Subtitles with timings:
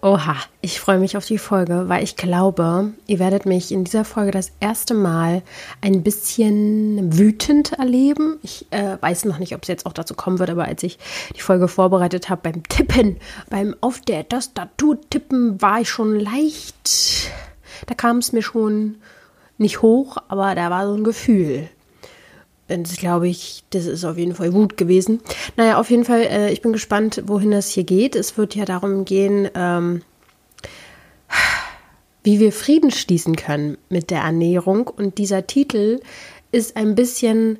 [0.00, 4.04] Oha, ich freue mich auf die Folge, weil ich glaube, ihr werdet mich in dieser
[4.04, 5.42] Folge das erste Mal
[5.80, 8.38] ein bisschen wütend erleben.
[8.44, 11.00] Ich äh, weiß noch nicht, ob es jetzt auch dazu kommen wird, aber als ich
[11.34, 13.16] die Folge vorbereitet habe beim Tippen,
[13.50, 17.32] beim auf der Tastatur tippen, war ich schon leicht.
[17.86, 18.98] Da kam es mir schon
[19.56, 21.68] nicht hoch, aber da war so ein Gefühl.
[22.68, 25.20] Das glaube ich, das ist auf jeden Fall Wut gewesen.
[25.56, 28.14] Naja, auf jeden Fall, äh, ich bin gespannt, wohin das hier geht.
[28.14, 30.02] Es wird ja darum gehen, ähm,
[32.22, 34.86] wie wir Frieden schließen können mit der Ernährung.
[34.86, 36.00] Und dieser Titel
[36.52, 37.58] ist ein bisschen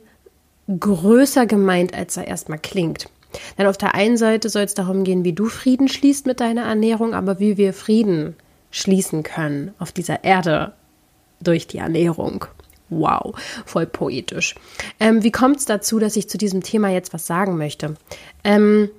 [0.79, 3.09] größer gemeint, als er erstmal klingt.
[3.57, 6.65] Denn auf der einen Seite soll es darum gehen, wie du Frieden schließt mit deiner
[6.65, 8.37] Ernährung, aber wie wir Frieden
[8.71, 10.75] schließen können auf dieser Erde
[11.41, 12.45] durch die Ernährung.
[12.91, 13.35] Wow,
[13.67, 14.55] voll poetisch.
[14.99, 17.95] Ähm, wie kommt es dazu, dass ich zu diesem Thema jetzt was sagen möchte?
[18.45, 18.91] Ähm,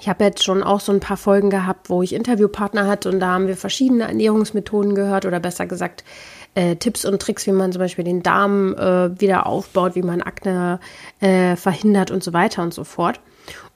[0.00, 3.20] ich habe jetzt schon auch so ein paar Folgen gehabt, wo ich Interviewpartner hatte und
[3.20, 6.02] da haben wir verschiedene Ernährungsmethoden gehört oder besser gesagt
[6.54, 10.22] äh, Tipps und Tricks, wie man zum Beispiel den Darm äh, wieder aufbaut, wie man
[10.22, 10.80] Akne
[11.20, 13.20] äh, verhindert und so weiter und so fort.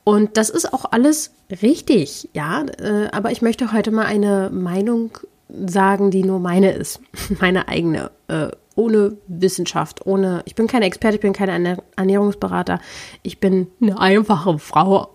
[0.05, 5.11] Und das ist auch alles richtig, ja, äh, aber ich möchte heute mal eine Meinung
[5.49, 7.01] sagen, die nur meine ist,
[7.41, 12.79] meine eigene äh, ohne Wissenschaft, ohne, ich bin keine Experte, ich bin keine Ernährungsberater,
[13.23, 15.13] ich bin eine einfache Frau.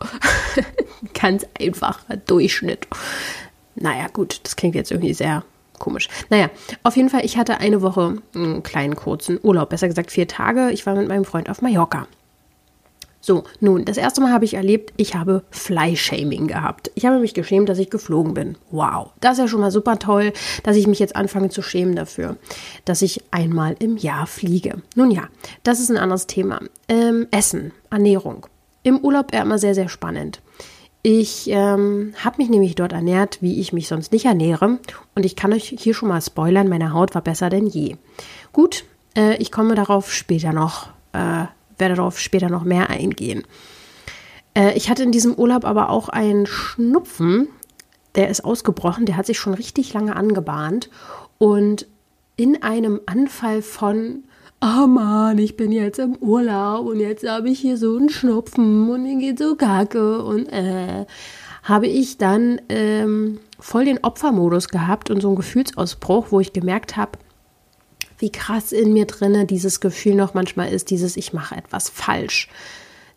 [1.14, 2.88] Ganz einfacher Durchschnitt.
[3.76, 5.44] Naja, gut, das klingt jetzt irgendwie sehr
[5.80, 6.10] komisch.
[6.30, 6.50] Naja,
[6.84, 10.72] auf jeden Fall, ich hatte eine Woche einen kleinen kurzen Urlaub, besser gesagt vier Tage.
[10.72, 12.08] Ich war mit meinem Freund auf Mallorca.
[13.24, 16.90] So, nun, das erste Mal habe ich erlebt, ich habe Fly-Shaming gehabt.
[16.96, 18.58] Ich habe mich geschämt, dass ich geflogen bin.
[18.72, 20.34] Wow, das ist ja schon mal super toll,
[20.64, 22.38] dass ich mich jetzt anfange zu schämen dafür,
[22.84, 24.82] dass ich einmal im Jahr fliege.
[24.96, 25.30] Nun ja,
[25.64, 26.62] das ist ein anderes Thema.
[26.90, 28.48] Ähm, Essen, Ernährung.
[28.82, 30.42] Im Urlaub eher immer sehr, sehr spannend.
[31.04, 34.80] Ich ähm, habe mich nämlich dort ernährt, wie ich mich sonst nicht ernähre.
[35.16, 37.98] Und ich kann euch hier schon mal spoilern, meine Haut war besser denn je.
[38.52, 38.84] Gut,
[39.16, 41.46] äh, ich komme darauf später noch äh,
[41.82, 43.44] werde darauf später noch mehr eingehen.
[44.54, 47.50] Äh, ich hatte in diesem Urlaub aber auch einen Schnupfen,
[48.16, 50.90] der ist ausgebrochen, der hat sich schon richtig lange angebahnt
[51.38, 51.88] und
[52.38, 54.24] in einem Anfall von
[54.62, 58.90] oh Mann, ich bin jetzt im Urlaub und jetzt habe ich hier so einen Schnupfen
[58.90, 61.06] und mir geht so kacke und äh,
[61.64, 66.96] habe ich dann ähm, voll den Opfermodus gehabt und so einen Gefühlsausbruch, wo ich gemerkt
[66.96, 67.12] habe,
[68.22, 72.50] wie krass in mir drinne dieses Gefühl noch manchmal ist, dieses ich mache etwas falsch.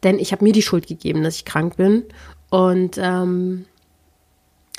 [0.03, 2.05] Denn ich habe mir die Schuld gegeben, dass ich krank bin
[2.51, 3.65] und ähm,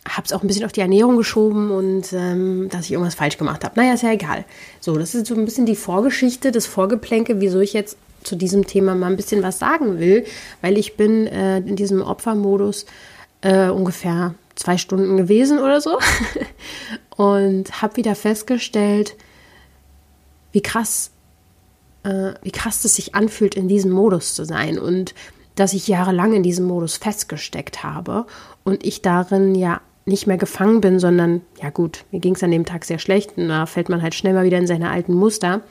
[0.07, 3.37] habe es auch ein bisschen auf die Ernährung geschoben und ähm, dass ich irgendwas falsch
[3.37, 3.79] gemacht habe.
[3.79, 4.45] Naja, ist ja egal.
[4.79, 8.67] So, das ist so ein bisschen die Vorgeschichte, das Vorgeplänke, wieso ich jetzt zu diesem
[8.67, 10.25] Thema mal ein bisschen was sagen will,
[10.61, 12.85] weil ich bin äh, in diesem Opfermodus
[13.41, 15.97] äh, ungefähr zwei Stunden gewesen oder so
[17.17, 19.15] und habe wieder festgestellt,
[20.55, 21.11] wie krass,
[22.03, 25.13] äh, wie krass es sich anfühlt, in diesem Modus zu sein und
[25.55, 28.25] dass ich jahrelang in diesem Modus festgesteckt habe
[28.63, 32.51] und ich darin ja nicht mehr gefangen bin, sondern ja gut, mir ging es an
[32.51, 35.13] dem Tag sehr schlecht und da fällt man halt schnell mal wieder in seine alten
[35.13, 35.61] Muster.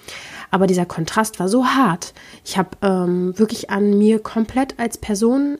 [0.51, 2.13] Aber dieser Kontrast war so hart.
[2.45, 5.59] Ich habe ähm, wirklich an mir komplett als Person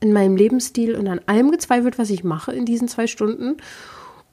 [0.00, 3.56] in meinem Lebensstil und an allem gezweifelt, was ich mache in diesen zwei Stunden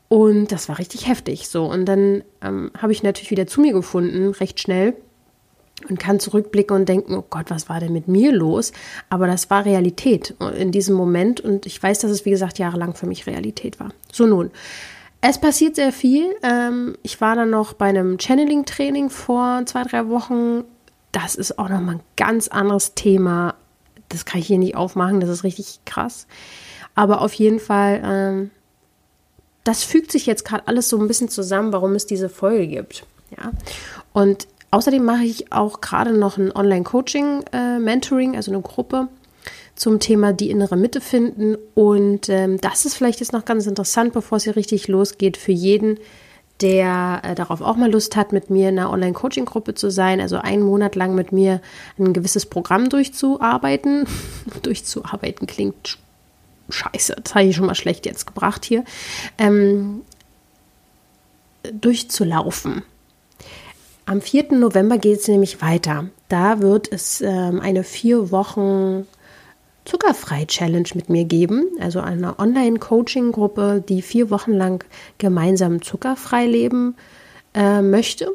[0.09, 1.66] und das war richtig heftig so.
[1.66, 4.96] Und dann ähm, habe ich natürlich wieder zu mir gefunden, recht schnell.
[5.88, 8.74] Und kann zurückblicken und denken, oh Gott, was war denn mit mir los?
[9.09, 11.40] Aber das war Realität in diesem Moment.
[11.40, 13.94] Und ich weiß, dass es, wie gesagt, jahrelang für mich Realität war.
[14.12, 14.52] So nun.
[15.22, 16.36] Es passiert sehr viel.
[16.44, 20.66] Ähm, ich war dann noch bei einem Channeling-Training vor zwei, drei Wochen.
[21.14, 23.56] Das ist auch nochmal ein ganz anderes Thema.
[24.09, 25.22] Das kann ich hier nicht aufmachen.
[25.22, 26.28] Das ist richtig krass.
[26.94, 28.52] Aber auf jeden Fall ähm,
[29.64, 33.06] das fügt sich jetzt gerade alles so ein bisschen zusammen, warum es diese Folge gibt.
[33.38, 33.52] Ja.
[34.14, 39.08] Und außerdem mache ich auch gerade noch ein Online-Coaching, äh, Mentoring, also eine Gruppe
[39.76, 41.58] zum Thema die innere Mitte finden.
[41.73, 45.53] Und ähm, das ist vielleicht jetzt noch ganz interessant, bevor es hier richtig losgeht, für
[45.53, 46.00] jeden,
[46.61, 50.38] der äh, darauf auch mal Lust hat, mit mir in einer Online-Coaching-Gruppe zu sein, also
[50.38, 51.61] einen Monat lang mit mir
[51.97, 54.06] ein gewisses Programm durchzuarbeiten.
[54.64, 55.97] durchzuarbeiten klingt
[56.70, 58.84] scheiße, das habe ich schon mal schlecht jetzt gebracht hier,
[59.38, 60.02] ähm,
[61.72, 62.84] durchzulaufen.
[64.06, 64.54] Am 4.
[64.54, 66.10] November geht es nämlich weiter.
[66.30, 69.06] Da wird es ähm, eine vier Wochen
[69.86, 74.84] Zuckerfrei-Challenge mit mir geben, also eine Online-Coaching-Gruppe, die vier Wochen lang
[75.18, 76.96] gemeinsam zuckerfrei leben
[77.54, 78.32] äh, möchte.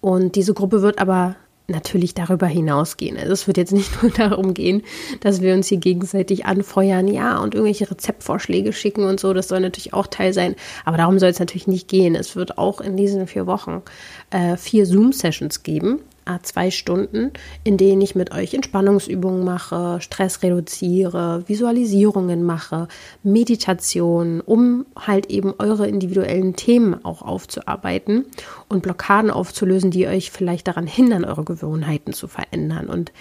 [0.00, 1.36] Und diese Gruppe wird aber
[1.70, 3.16] natürlich darüber hinausgehen.
[3.16, 4.82] Also es wird jetzt nicht nur darum gehen,
[5.20, 9.32] dass wir uns hier gegenseitig anfeuern, ja, und irgendwelche Rezeptvorschläge schicken und so.
[9.32, 10.54] Das soll natürlich auch Teil sein.
[10.84, 12.14] Aber darum soll es natürlich nicht gehen.
[12.14, 13.82] Es wird auch in diesen vier Wochen
[14.30, 16.00] äh, vier Zoom-Sessions geben,
[16.42, 17.32] zwei Stunden,
[17.64, 22.88] in denen ich mit euch Entspannungsübungen mache, Stress reduziere, Visualisierungen mache,
[23.22, 28.26] Meditation, um halt eben eure individuellen Themen auch aufzuarbeiten
[28.68, 32.88] und Blockaden aufzulösen, die euch vielleicht daran hindern, eure Gewohnheiten zu verändern.
[32.88, 33.12] Und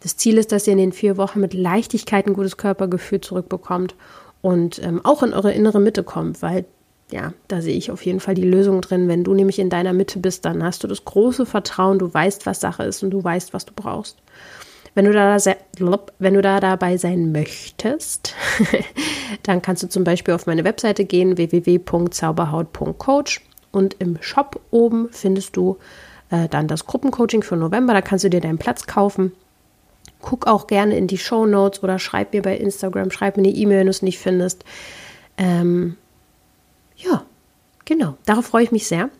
[0.00, 3.94] das Ziel ist, dass ihr in den vier Wochen mit Leichtigkeit ein gutes Körpergefühl zurückbekommt
[4.42, 6.66] und ähm, auch in eure innere Mitte kommt, weil
[7.10, 9.08] ja, da sehe ich auf jeden Fall die Lösung drin.
[9.08, 12.46] Wenn du nämlich in deiner Mitte bist, dann hast du das große Vertrauen, du weißt,
[12.46, 14.18] was Sache ist und du weißt, was du brauchst.
[14.94, 15.36] Wenn du da,
[16.18, 18.34] wenn du da dabei sein möchtest,
[19.42, 23.42] dann kannst du zum Beispiel auf meine Webseite gehen, www.zauberhaut.coach
[23.72, 25.76] und im Shop oben findest du
[26.30, 27.92] äh, dann das Gruppencoaching für November.
[27.92, 29.32] Da kannst du dir deinen Platz kaufen.
[30.22, 33.52] Guck auch gerne in die Show Notes oder schreib mir bei Instagram, schreib mir eine
[33.52, 34.64] E-Mail, wenn du es nicht findest.
[35.36, 35.96] Ähm,
[36.96, 37.24] ja,
[37.84, 38.16] genau.
[38.24, 39.10] Darauf freue ich mich sehr.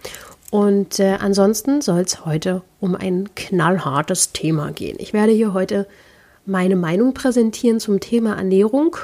[0.50, 4.96] Und äh, ansonsten soll es heute um ein knallhartes Thema gehen.
[5.00, 5.86] Ich werde hier heute
[6.44, 8.96] meine Meinung präsentieren zum Thema Ernährung.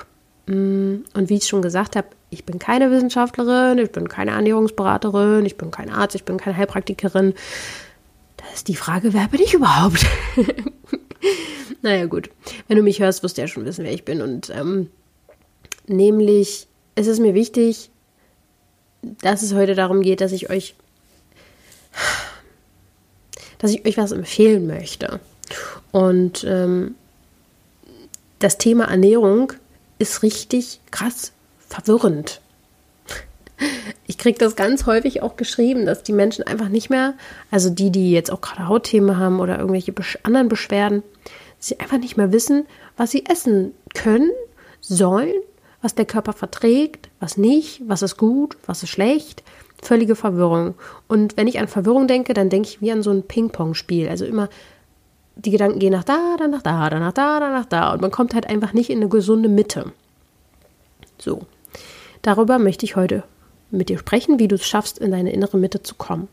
[0.47, 5.45] Mm, und wie ich schon gesagt habe, ich bin keine Wissenschaftlerin, ich bin keine Ernährungsberaterin,
[5.45, 7.35] ich bin kein Arzt, ich bin keine Heilpraktikerin.
[8.37, 10.07] Da ist die Frage, wer bin ich überhaupt?
[11.83, 12.31] naja, gut.
[12.69, 14.23] Wenn du mich hörst, wirst du ja schon wissen, wer ich bin.
[14.23, 14.89] Und ähm,
[15.87, 17.91] nämlich, es ist mir wichtig,
[19.03, 20.75] dass es heute darum geht, dass ich euch,
[23.59, 25.21] dass ich euch was empfehlen möchte.
[25.91, 26.95] Und ähm,
[28.39, 29.53] das Thema Ernährung
[29.99, 31.33] ist richtig krass
[31.69, 32.41] verwirrend.
[34.07, 37.15] Ich kriege das ganz häufig auch geschrieben, dass die Menschen einfach nicht mehr,
[37.51, 39.95] also die, die jetzt auch gerade Hautthemen haben oder irgendwelche
[40.25, 41.05] anderen Beschwerden,
[41.61, 42.67] sie einfach nicht mehr wissen,
[42.97, 44.33] was sie essen können,
[44.81, 45.33] sollen
[45.83, 49.43] was der Körper verträgt, was nicht, was ist gut, was ist schlecht.
[49.83, 50.75] Völlige Verwirrung.
[51.09, 54.09] Und wenn ich an Verwirrung denke, dann denke ich wie an so ein Ping-Pong-Spiel.
[54.09, 54.49] Also immer
[55.35, 57.93] die Gedanken gehen nach da, dann nach da, dann nach da, dann nach da.
[57.93, 59.93] Und man kommt halt einfach nicht in eine gesunde Mitte.
[61.19, 61.47] So.
[62.23, 63.25] Darüber möchte ich heute
[63.73, 66.29] mit dir sprechen, wie du es schaffst, in deine innere Mitte zu kommen.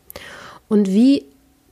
[0.68, 1.24] Und wie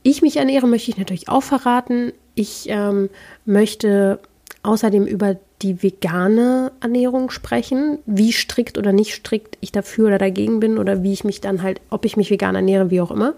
[0.03, 2.11] ich mich ernähre, möchte ich natürlich auch verraten.
[2.35, 3.09] Ich ähm,
[3.45, 4.19] möchte
[4.63, 10.59] außerdem über die vegane Ernährung sprechen, wie strikt oder nicht strikt ich dafür oder dagegen
[10.59, 13.33] bin oder wie ich mich dann halt, ob ich mich vegan ernähre, wie auch immer.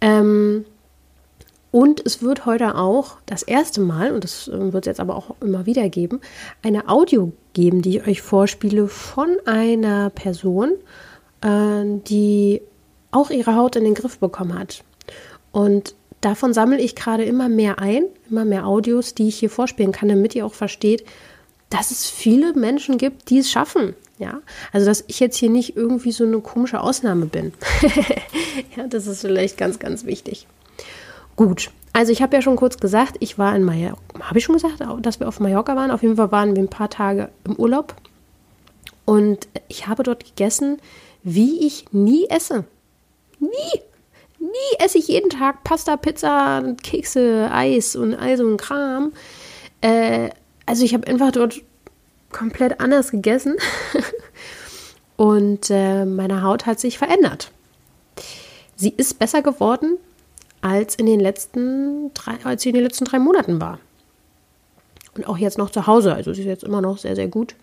[0.00, 0.64] Ähm,
[1.70, 5.16] und es wird heute auch das erste Mal, und das äh, wird es jetzt aber
[5.16, 6.20] auch immer wieder geben,
[6.62, 10.72] eine Audio geben, die ich euch vorspiele von einer Person,
[11.42, 12.62] äh, die
[13.10, 14.82] auch ihre Haut in den Griff bekommen hat.
[15.52, 19.92] Und davon sammle ich gerade immer mehr ein, immer mehr Audios, die ich hier vorspielen
[19.92, 21.04] kann, damit ihr auch versteht,
[21.70, 23.94] dass es viele Menschen gibt, die es schaffen.
[24.18, 24.40] Ja,
[24.72, 27.52] also dass ich jetzt hier nicht irgendwie so eine komische Ausnahme bin.
[28.76, 30.48] ja, das ist vielleicht ganz, ganz wichtig.
[31.36, 33.98] Gut, also ich habe ja schon kurz gesagt, ich war in Mallorca.
[34.20, 35.92] Habe ich schon gesagt, dass wir auf Mallorca waren?
[35.92, 37.94] Auf jeden Fall waren wir ein paar Tage im Urlaub.
[39.04, 40.78] Und ich habe dort gegessen,
[41.22, 42.64] wie ich nie esse.
[43.38, 43.82] Nie.
[44.38, 49.12] Nie esse ich jeden Tag Pasta, Pizza, Kekse, Eis und all so ein Kram.
[49.80, 50.30] Äh,
[50.66, 51.60] also ich habe einfach dort
[52.30, 53.56] komplett anders gegessen
[55.16, 57.50] und äh, meine Haut hat sich verändert.
[58.76, 59.96] Sie ist besser geworden
[60.60, 63.78] als in den letzten drei, als sie in den letzten drei Monaten war.
[65.16, 66.14] Und auch jetzt noch zu Hause.
[66.14, 67.56] Also sie ist jetzt immer noch sehr, sehr gut.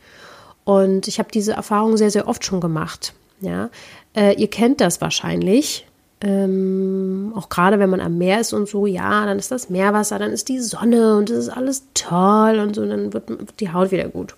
[0.65, 3.13] Und ich habe diese Erfahrung sehr, sehr oft schon gemacht.
[3.39, 3.69] Ja,
[4.15, 5.85] äh, ihr kennt das wahrscheinlich.
[6.21, 10.17] Ähm, auch gerade wenn man am Meer ist und so, ja, dann ist das Meerwasser,
[10.17, 13.73] dann ist die Sonne und es ist alles toll und so, dann wird, wird die
[13.73, 14.35] Haut wieder gut.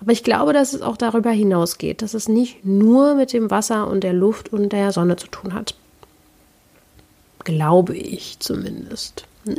[0.00, 3.88] Aber ich glaube, dass es auch darüber hinausgeht, dass es nicht nur mit dem Wasser
[3.88, 5.74] und der Luft und der Sonne zu tun hat.
[7.44, 9.24] Glaube ich zumindest.
[9.44, 9.56] Ne?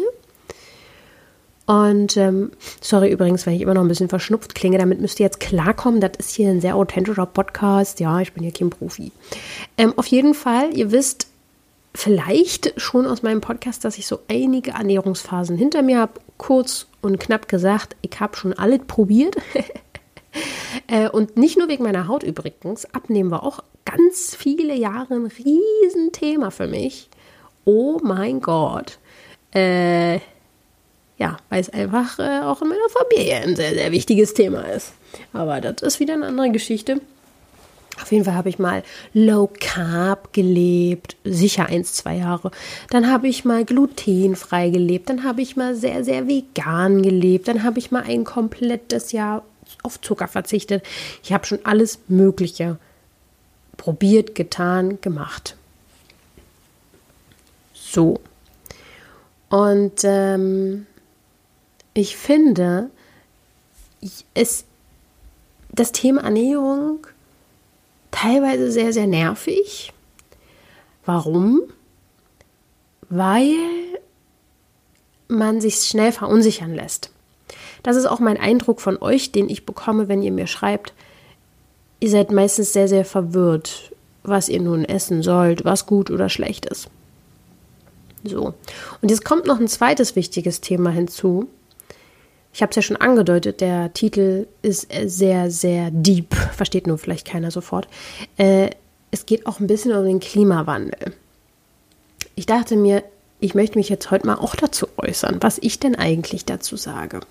[1.69, 2.49] Und ähm,
[2.81, 6.01] sorry übrigens, wenn ich immer noch ein bisschen verschnupft klinge, damit müsst ihr jetzt klarkommen.
[6.01, 7.99] Das ist hier ein sehr authentischer Podcast.
[7.99, 9.11] Ja, ich bin ja kein Profi.
[9.77, 11.27] Ähm, auf jeden Fall, ihr wisst,
[11.93, 16.13] vielleicht schon aus meinem Podcast, dass ich so einige Ernährungsphasen hinter mir habe.
[16.39, 19.35] Kurz und knapp gesagt, ich habe schon alles probiert.
[20.85, 22.85] Äh, und nicht nur wegen meiner Haut übrigens.
[22.93, 27.09] Abnehmen war auch ganz viele Jahre ein Riesenthema für mich.
[27.65, 28.99] Oh mein Gott.
[29.51, 30.19] Äh,
[31.19, 34.93] Ja, weil es einfach äh, auch in meiner Familie ein sehr, sehr wichtiges Thema ist.
[35.33, 37.01] Aber das ist wieder eine andere Geschichte.
[38.01, 38.83] Auf jeden Fall habe ich mal
[39.13, 42.51] Low Carb gelebt, sicher eins, zwei Jahre.
[42.89, 45.09] Dann habe ich mal glutenfrei gelebt.
[45.09, 47.49] Dann habe ich mal sehr, sehr vegan gelebt.
[47.49, 49.43] Dann habe ich mal ein komplettes Jahr
[49.83, 50.83] auf Zucker verzichtet.
[51.21, 52.77] Ich habe schon alles Mögliche
[53.75, 55.57] probiert, getan, gemacht.
[57.73, 58.21] So.
[59.49, 60.85] Und ähm,
[61.93, 62.89] ich finde,
[64.33, 64.65] es,
[65.71, 67.05] das Thema Ernährung
[68.11, 69.93] teilweise sehr, sehr nervig.
[71.05, 71.61] Warum?
[73.09, 73.55] Weil
[75.27, 77.11] man sich schnell verunsichern lässt.
[77.83, 80.93] Das ist auch mein Eindruck von euch, den ich bekomme, wenn ihr mir schreibt.
[81.99, 83.93] Ihr seid meistens sehr, sehr verwirrt,
[84.23, 86.89] was ihr nun essen sollt, was gut oder schlecht ist.
[88.23, 88.53] So.
[89.01, 91.47] Und jetzt kommt noch ein zweites wichtiges Thema hinzu.
[92.53, 97.27] Ich habe es ja schon angedeutet, der Titel ist sehr, sehr deep, versteht nur vielleicht
[97.27, 97.87] keiner sofort.
[98.37, 98.71] Äh,
[99.11, 101.13] es geht auch ein bisschen um den Klimawandel.
[102.35, 103.03] Ich dachte mir,
[103.39, 107.21] ich möchte mich jetzt heute mal auch dazu äußern, was ich denn eigentlich dazu sage.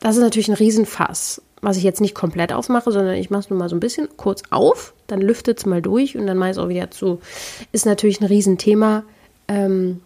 [0.00, 3.50] Das ist natürlich ein Riesenfass, was ich jetzt nicht komplett aufmache, sondern ich mache es
[3.50, 6.50] nur mal so ein bisschen kurz auf, dann lüftet es mal durch und dann mache
[6.50, 7.20] ich es auch wieder zu.
[7.72, 9.04] Ist natürlich ein Riesenthema.
[9.48, 10.02] Ähm,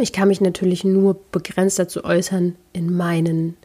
[0.00, 3.56] ich kann mich natürlich nur begrenzt dazu äußern in meinen,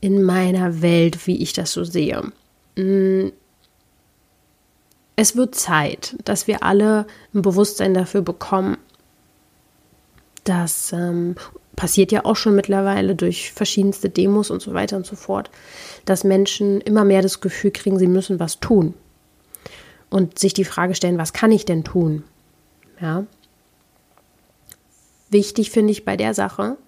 [0.00, 2.32] in meiner Welt, wie ich das so sehe.
[2.76, 3.28] Mm.
[5.16, 8.78] Es wird Zeit, dass wir alle ein Bewusstsein dafür bekommen,
[10.42, 11.36] dass ähm,
[11.76, 15.50] passiert ja auch schon mittlerweile durch verschiedenste Demos und so weiter und so fort,
[16.04, 18.94] dass Menschen immer mehr das Gefühl kriegen, sie müssen was tun
[20.10, 22.24] und sich die Frage stellen, was kann ich denn tun?
[23.00, 23.24] Ja,
[25.34, 26.78] wichtig finde ich bei der Sache.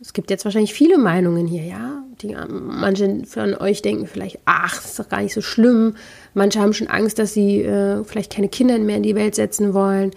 [0.00, 2.02] Es gibt jetzt wahrscheinlich viele Meinungen hier, ja.
[2.22, 5.96] Die, manche von euch denken vielleicht, ach, ist doch gar nicht so schlimm.
[6.32, 9.74] Manche haben schon Angst, dass sie äh, vielleicht keine Kinder mehr in die Welt setzen
[9.74, 10.12] wollen.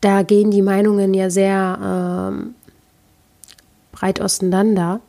[0.00, 2.54] Da gehen die Meinungen ja sehr ähm,
[3.90, 5.00] breit auseinander.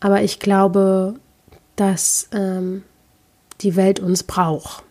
[0.00, 1.14] Aber ich glaube,
[1.76, 2.82] dass ähm,
[3.60, 4.82] die Welt uns braucht.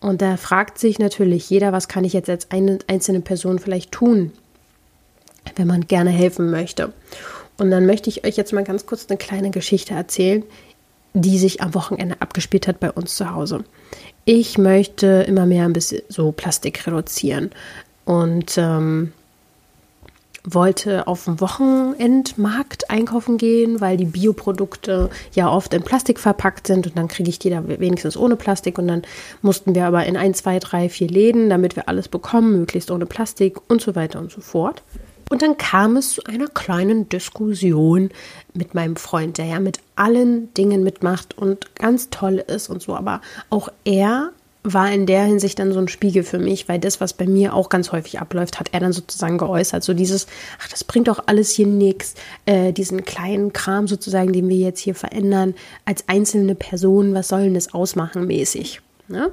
[0.00, 3.92] Und da fragt sich natürlich jeder, was kann ich jetzt als eine einzelne Person vielleicht
[3.92, 4.32] tun,
[5.56, 6.92] wenn man gerne helfen möchte.
[7.58, 10.44] Und dann möchte ich euch jetzt mal ganz kurz eine kleine Geschichte erzählen,
[11.14, 13.64] die sich am Wochenende abgespielt hat bei uns zu Hause.
[14.24, 17.50] Ich möchte immer mehr ein bisschen so Plastik reduzieren.
[18.04, 19.12] Und ähm,
[20.54, 26.86] wollte auf dem Wochenendmarkt einkaufen gehen, weil die Bioprodukte ja oft in Plastik verpackt sind
[26.86, 29.02] und dann kriege ich die da wenigstens ohne Plastik und dann
[29.42, 33.06] mussten wir aber in ein, zwei, drei, vier Läden, damit wir alles bekommen, möglichst ohne
[33.06, 34.82] Plastik und so weiter und so fort.
[35.30, 38.10] Und dann kam es zu einer kleinen Diskussion
[38.54, 42.96] mit meinem Freund, der ja mit allen Dingen mitmacht und ganz toll ist und so,
[42.96, 44.32] aber auch er
[44.72, 47.54] war in der Hinsicht dann so ein Spiegel für mich, weil das, was bei mir
[47.54, 49.82] auch ganz häufig abläuft, hat er dann sozusagen geäußert.
[49.82, 50.26] So dieses,
[50.60, 52.14] ach, das bringt doch alles hier nichts,
[52.46, 57.44] äh, diesen kleinen Kram sozusagen, den wir jetzt hier verändern, als einzelne Person, was soll
[57.44, 58.80] denn das ausmachen mäßig?
[59.08, 59.30] Ne?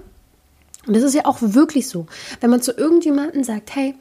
[0.87, 2.07] Und das ist ja auch wirklich so.
[2.41, 3.95] Wenn man zu irgendjemandem sagt, hey,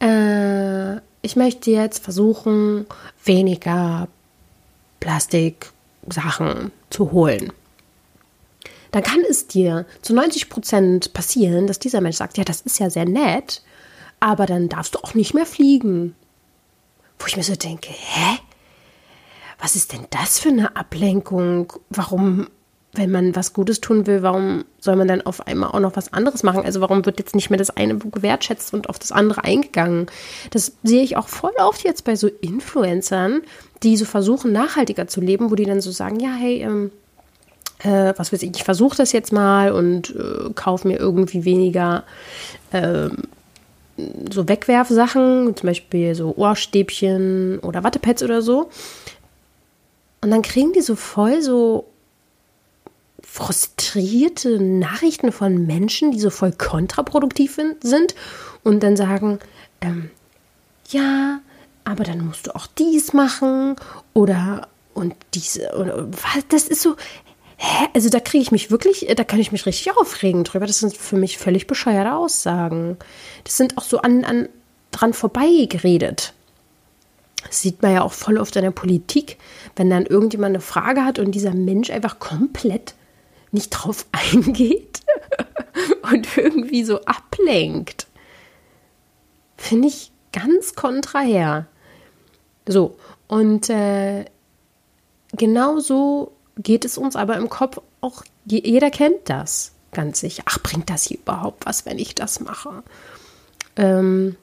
[0.00, 2.86] äh, ich möchte jetzt versuchen,
[3.24, 4.08] weniger
[5.00, 7.52] Plastiksachen zu holen
[8.90, 12.78] dann kann es dir zu 90 Prozent passieren, dass dieser Mensch sagt, ja, das ist
[12.78, 13.62] ja sehr nett,
[14.18, 16.14] aber dann darfst du auch nicht mehr fliegen.
[17.18, 18.38] Wo ich mir so denke, hä?
[19.60, 21.72] Was ist denn das für eine Ablenkung?
[21.90, 22.48] Warum,
[22.94, 26.14] wenn man was Gutes tun will, warum soll man dann auf einmal auch noch was
[26.14, 26.64] anderes machen?
[26.64, 30.06] Also warum wird jetzt nicht mehr das eine gewertschätzt und auf das andere eingegangen?
[30.50, 33.42] Das sehe ich auch voll oft jetzt bei so Influencern,
[33.82, 36.90] die so versuchen, nachhaltiger zu leben, wo die dann so sagen, ja, hey, ähm,
[37.82, 42.04] äh, was weiß ich, ich versuche das jetzt mal und äh, kaufe mir irgendwie weniger
[42.72, 43.08] äh,
[44.32, 48.70] so Wegwerfsachen, zum Beispiel so Ohrstäbchen oder Wattepads oder so.
[50.22, 51.86] Und dann kriegen die so voll so
[53.22, 58.14] frustrierte Nachrichten von Menschen, die so voll kontraproduktiv sind
[58.64, 59.38] und dann sagen,
[59.80, 60.10] ähm,
[60.88, 61.40] ja,
[61.84, 63.76] aber dann musst du auch dies machen
[64.12, 66.96] oder und diese oder was, das ist so,
[67.62, 70.66] hä, also da kriege ich mich wirklich, da kann ich mich richtig aufregen drüber.
[70.66, 72.96] Das sind für mich völlig bescheuerte Aussagen.
[73.44, 74.48] Das sind auch so an, an
[74.90, 76.32] dran vorbeigeredet.
[77.46, 79.36] Das sieht man ja auch voll oft in der Politik,
[79.76, 82.94] wenn dann irgendjemand eine Frage hat und dieser Mensch einfach komplett
[83.52, 85.00] nicht drauf eingeht
[86.10, 88.06] und irgendwie so ablenkt.
[89.58, 91.66] finde ich ganz kontraher.
[92.66, 92.96] So,
[93.28, 94.24] und äh,
[95.32, 100.42] genauso geht es uns aber im Kopf auch, jeder kennt das ganz sicher.
[100.46, 102.82] Ach, bringt das hier überhaupt was, wenn ich das mache?
[103.76, 104.36] Ähm,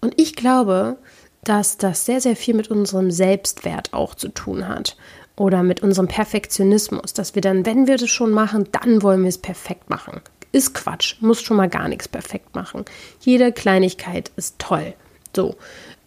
[0.00, 0.96] und ich glaube,
[1.44, 4.96] dass das sehr, sehr viel mit unserem Selbstwert auch zu tun hat.
[5.36, 9.28] Oder mit unserem Perfektionismus, dass wir dann, wenn wir das schon machen, dann wollen wir
[9.28, 10.20] es perfekt machen.
[10.52, 12.84] Ist Quatsch, muss schon mal gar nichts perfekt machen.
[13.20, 14.94] Jede Kleinigkeit ist toll.
[15.34, 15.56] So.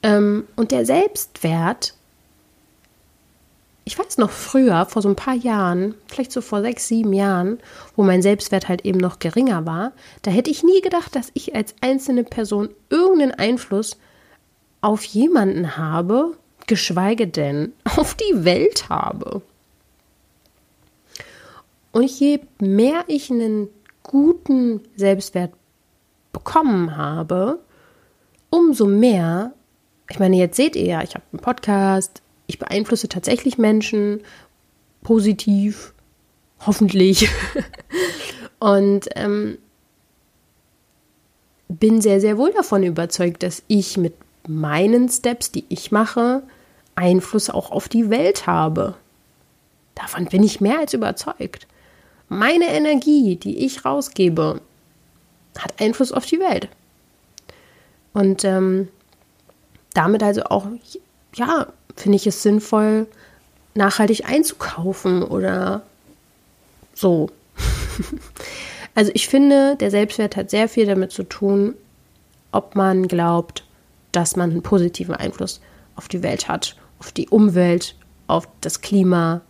[0.03, 1.96] Ähm, und der Selbstwert
[3.86, 7.60] ich weiß noch früher, vor so ein paar Jahren, vielleicht so vor sechs, sieben Jahren,
[7.96, 11.56] wo mein Selbstwert halt eben noch geringer war, da hätte ich nie gedacht, dass ich
[11.56, 13.98] als einzelne Person irgendeinen Einfluss
[14.80, 16.38] auf jemanden habe,
[16.68, 19.42] geschweige denn auf die Welt habe.
[21.92, 23.68] Und je mehr ich einen
[24.02, 25.52] guten Selbstwert
[26.32, 27.60] bekommen habe,
[28.50, 29.54] umso mehr,
[30.10, 32.24] ich meine, jetzt seht ihr ja, ich habe einen Podcast,
[32.54, 34.22] ich beeinflusse tatsächlich Menschen
[35.02, 35.94] positiv,
[36.66, 37.28] hoffentlich.
[38.60, 39.58] Und ähm,
[41.68, 44.14] bin sehr, sehr wohl davon überzeugt, dass ich mit
[44.48, 46.44] meinen Steps, die ich mache,
[46.96, 48.96] Einfluss auch auf die Welt habe.
[49.96, 51.68] Davon bin ich mehr als überzeugt.
[52.30, 54.62] Meine Energie, die ich rausgebe,
[55.58, 56.70] hat Einfluss auf die Welt.
[58.14, 58.90] Und ähm,
[59.94, 60.68] damit also auch,
[61.36, 63.08] ja, finde ich es sinnvoll,
[63.76, 65.84] nachhaltig einzukaufen oder
[66.94, 67.30] so.
[68.96, 71.76] also ich finde, der Selbstwert hat sehr viel damit zu tun,
[72.52, 73.64] ob man glaubt,
[74.12, 75.60] dass man einen positiven Einfluss
[75.96, 77.96] auf die Welt hat, auf die Umwelt,
[78.28, 79.42] auf das Klima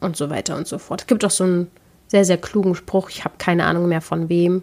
[0.00, 1.02] und so weiter und so fort.
[1.02, 1.70] Es gibt auch so einen
[2.08, 4.62] sehr, sehr klugen Spruch, ich habe keine Ahnung mehr von wem.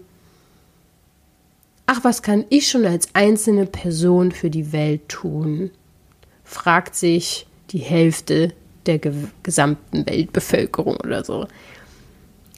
[1.85, 5.71] Ach, was kann ich schon als einzelne Person für die Welt tun?
[6.51, 8.53] Fragt sich die Hälfte
[8.85, 11.47] der ge gesamten Weltbevölkerung oder so.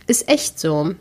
[0.08, 0.95] Ist echt so.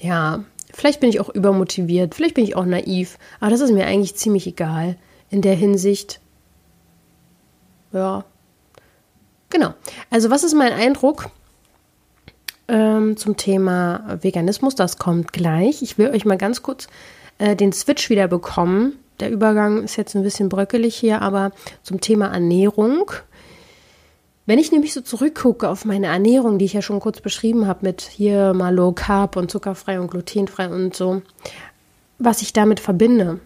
[0.00, 3.86] Ja, vielleicht bin ich auch übermotiviert, vielleicht bin ich auch naiv, aber das ist mir
[3.86, 4.96] eigentlich ziemlich egal
[5.30, 6.20] in der Hinsicht.
[7.92, 8.24] Ja.
[9.50, 9.74] Genau.
[10.08, 11.28] Also, was ist mein Eindruck
[12.68, 14.74] ähm, zum Thema Veganismus?
[14.74, 15.82] Das kommt gleich.
[15.82, 16.88] Ich will euch mal ganz kurz
[17.36, 22.00] äh, den Switch wieder bekommen der Übergang ist jetzt ein bisschen bröckelig hier, aber zum
[22.00, 23.10] Thema Ernährung.
[24.46, 27.86] Wenn ich nämlich so zurückgucke auf meine Ernährung, die ich ja schon kurz beschrieben habe,
[27.86, 31.22] mit hier mal Low Carb und zuckerfrei und glutenfrei und so,
[32.18, 33.40] was ich damit verbinde.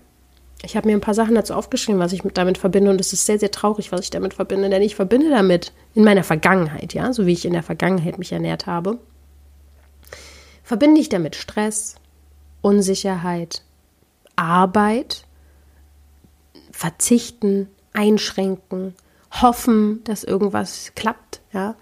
[0.64, 3.26] Ich habe mir ein paar Sachen dazu aufgeschrieben, was ich damit verbinde und es ist
[3.26, 7.12] sehr, sehr traurig, was ich damit verbinde, denn ich verbinde damit in meiner Vergangenheit, ja,
[7.12, 8.98] so wie ich in der Vergangenheit mich ernährt habe,
[10.64, 11.96] verbinde ich damit Stress,
[12.62, 13.62] Unsicherheit,
[14.34, 15.25] Arbeit,
[16.76, 18.94] verzichten, einschränken,
[19.40, 21.74] hoffen, dass irgendwas klappt, ja.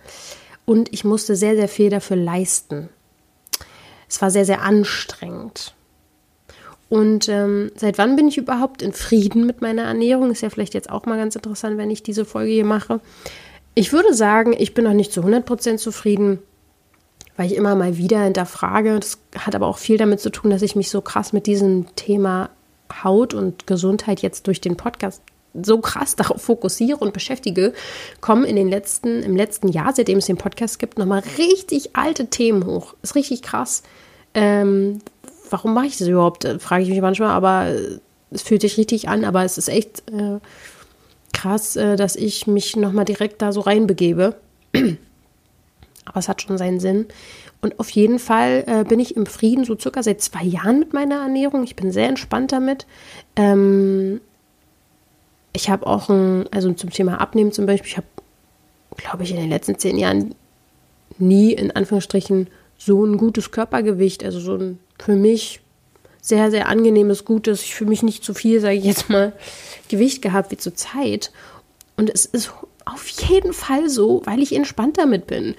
[0.66, 2.88] Und ich musste sehr, sehr viel dafür leisten.
[4.08, 5.74] Es war sehr, sehr anstrengend.
[6.88, 10.30] Und ähm, seit wann bin ich überhaupt in Frieden mit meiner Ernährung?
[10.30, 13.00] Ist ja vielleicht jetzt auch mal ganz interessant, wenn ich diese Folge hier mache.
[13.74, 16.38] Ich würde sagen, ich bin noch nicht zu 100% zufrieden,
[17.36, 19.00] weil ich immer mal wieder hinterfrage.
[19.00, 21.86] Das hat aber auch viel damit zu tun, dass ich mich so krass mit diesem
[21.96, 22.50] Thema
[23.02, 25.22] Haut und Gesundheit jetzt durch den Podcast
[25.54, 27.72] so krass darauf fokussiere und beschäftige,
[28.20, 32.26] kommen in den letzten, im letzten Jahr, seitdem es den Podcast gibt, nochmal richtig alte
[32.26, 32.94] Themen hoch.
[33.02, 33.82] Ist richtig krass.
[34.34, 35.00] Ähm,
[35.50, 36.44] warum mache ich das überhaupt?
[36.44, 37.98] Äh, frage ich mich manchmal, aber äh,
[38.30, 40.40] es fühlt sich richtig an, aber es ist echt äh,
[41.32, 44.34] krass, äh, dass ich mich nochmal direkt da so reinbegebe.
[46.04, 47.06] aber es hat schon seinen Sinn.
[47.64, 50.92] Und auf jeden Fall äh, bin ich im Frieden so circa seit zwei Jahren mit
[50.92, 51.64] meiner Ernährung.
[51.64, 52.86] Ich bin sehr entspannt damit.
[53.36, 54.20] Ähm,
[55.54, 58.06] ich habe auch ein, also zum Thema Abnehmen zum Beispiel, ich habe,
[58.98, 60.34] glaube ich, in den letzten zehn Jahren
[61.16, 65.62] nie in Anführungsstrichen so ein gutes Körpergewicht, also so ein für mich
[66.20, 69.32] sehr, sehr angenehmes, gutes, ich fühle mich nicht zu viel, sage ich jetzt mal,
[69.88, 71.32] Gewicht gehabt wie zur Zeit.
[71.96, 72.52] Und es ist
[72.84, 75.54] auf jeden Fall so, weil ich entspannt damit bin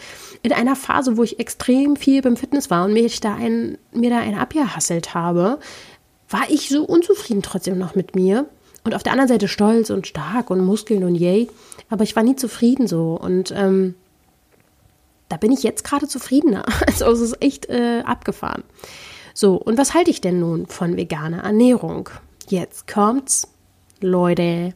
[0.45, 4.11] in einer Phase, wo ich extrem viel beim Fitness war und mir da ein, mir
[4.11, 5.59] da einen abgehasselt habe,
[6.29, 8.45] war ich so unzufrieden trotzdem noch mit mir.
[8.83, 11.49] Und auf der anderen Seite stolz und stark und Muskeln und yay.
[11.89, 13.19] Aber ich war nie zufrieden so.
[13.19, 13.95] Und ähm,
[15.29, 16.63] da bin ich jetzt gerade zufriedener.
[16.85, 18.63] Also es ist echt äh, abgefahren.
[19.33, 22.09] So, und was halte ich denn nun von veganer Ernährung?
[22.47, 23.47] Jetzt kommt's,
[23.99, 24.75] Leute.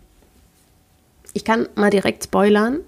[1.33, 2.79] Ich kann mal direkt spoilern.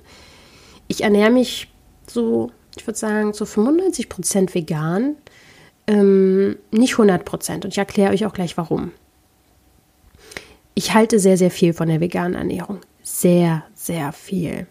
[0.87, 1.69] Ich ernähre mich
[2.07, 5.15] so ich würde sagen, zu 95 Prozent vegan,
[5.87, 7.65] ähm, nicht 100 Prozent.
[7.65, 8.91] Und ich erkläre euch auch gleich warum.
[10.73, 12.79] ich halte sehr, sehr viel von der veganen Ernährung.
[13.03, 14.67] Sehr, sehr viel.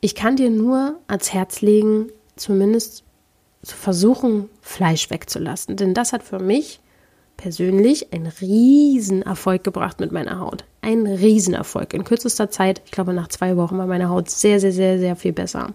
[0.00, 3.02] Ich kann dir nur ans Herz legen, zumindest
[3.62, 5.76] zu versuchen, Fleisch wegzulassen.
[5.76, 6.80] Denn das hat für mich
[7.36, 10.64] persönlich einen Riesenerfolg gebracht mit meiner Haut.
[10.86, 11.94] Ein Riesenerfolg.
[11.94, 15.16] In kürzester Zeit, ich glaube nach zwei Wochen, war meine Haut sehr, sehr, sehr, sehr
[15.16, 15.74] viel besser.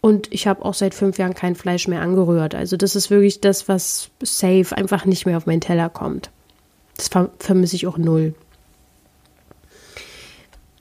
[0.00, 2.54] Und ich habe auch seit fünf Jahren kein Fleisch mehr angerührt.
[2.54, 6.30] Also das ist wirklich das, was safe einfach nicht mehr auf meinen Teller kommt.
[6.96, 8.32] Das vermisse ich auch null.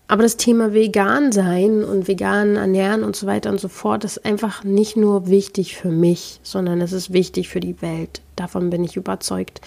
[0.07, 4.23] Aber das Thema vegan sein und vegan ernähren und so weiter und so fort ist
[4.23, 8.21] einfach nicht nur wichtig für mich, sondern es ist wichtig für die Welt.
[8.37, 9.59] Davon bin ich überzeugt.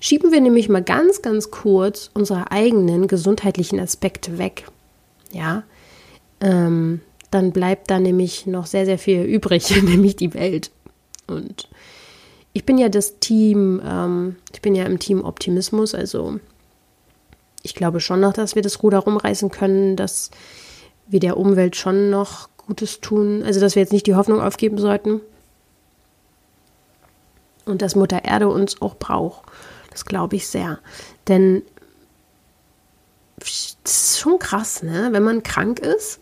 [0.00, 4.66] Schieben wir nämlich mal ganz, ganz kurz unsere eigenen gesundheitlichen Aspekte weg.
[5.30, 5.62] Ja,
[6.40, 10.70] ähm, dann bleibt da nämlich noch sehr, sehr viel übrig, nämlich die Welt.
[11.26, 11.68] Und
[12.52, 16.40] ich bin ja das Team, ähm, ich bin ja im Team Optimismus, also
[17.62, 20.30] ich glaube schon noch, dass wir das Ruder rumreißen können, dass
[21.06, 23.42] wir der Umwelt schon noch Gutes tun.
[23.42, 25.20] Also, dass wir jetzt nicht die Hoffnung aufgeben sollten.
[27.66, 29.42] Und dass Mutter Erde uns auch braucht.
[30.00, 30.78] Das glaube ich sehr.
[31.28, 31.62] Denn
[33.38, 35.10] das ist schon krass, ne?
[35.12, 36.20] Wenn man krank ist,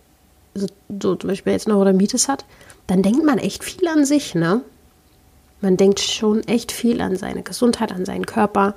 [0.53, 2.45] so, so zum Beispiel jetzt noch Neurodermitis hat,
[2.89, 4.63] dann denkt man echt viel an sich, ne?
[5.61, 8.75] Man denkt schon echt viel an seine Gesundheit, an seinen Körper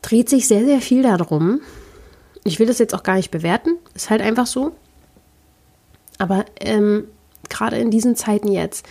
[0.00, 1.60] dreht sich sehr, sehr viel darum.
[2.42, 4.72] Ich will das jetzt auch gar nicht bewerten, ist halt einfach so.
[6.18, 7.04] Aber ähm,
[7.48, 8.84] gerade in diesen Zeiten jetzt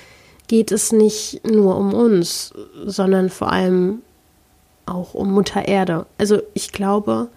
[0.48, 2.54] geht es nicht nur um uns,
[2.86, 4.02] sondern vor allem
[4.86, 6.06] auch um Mutter Erde.
[6.18, 7.30] Also ich glaube,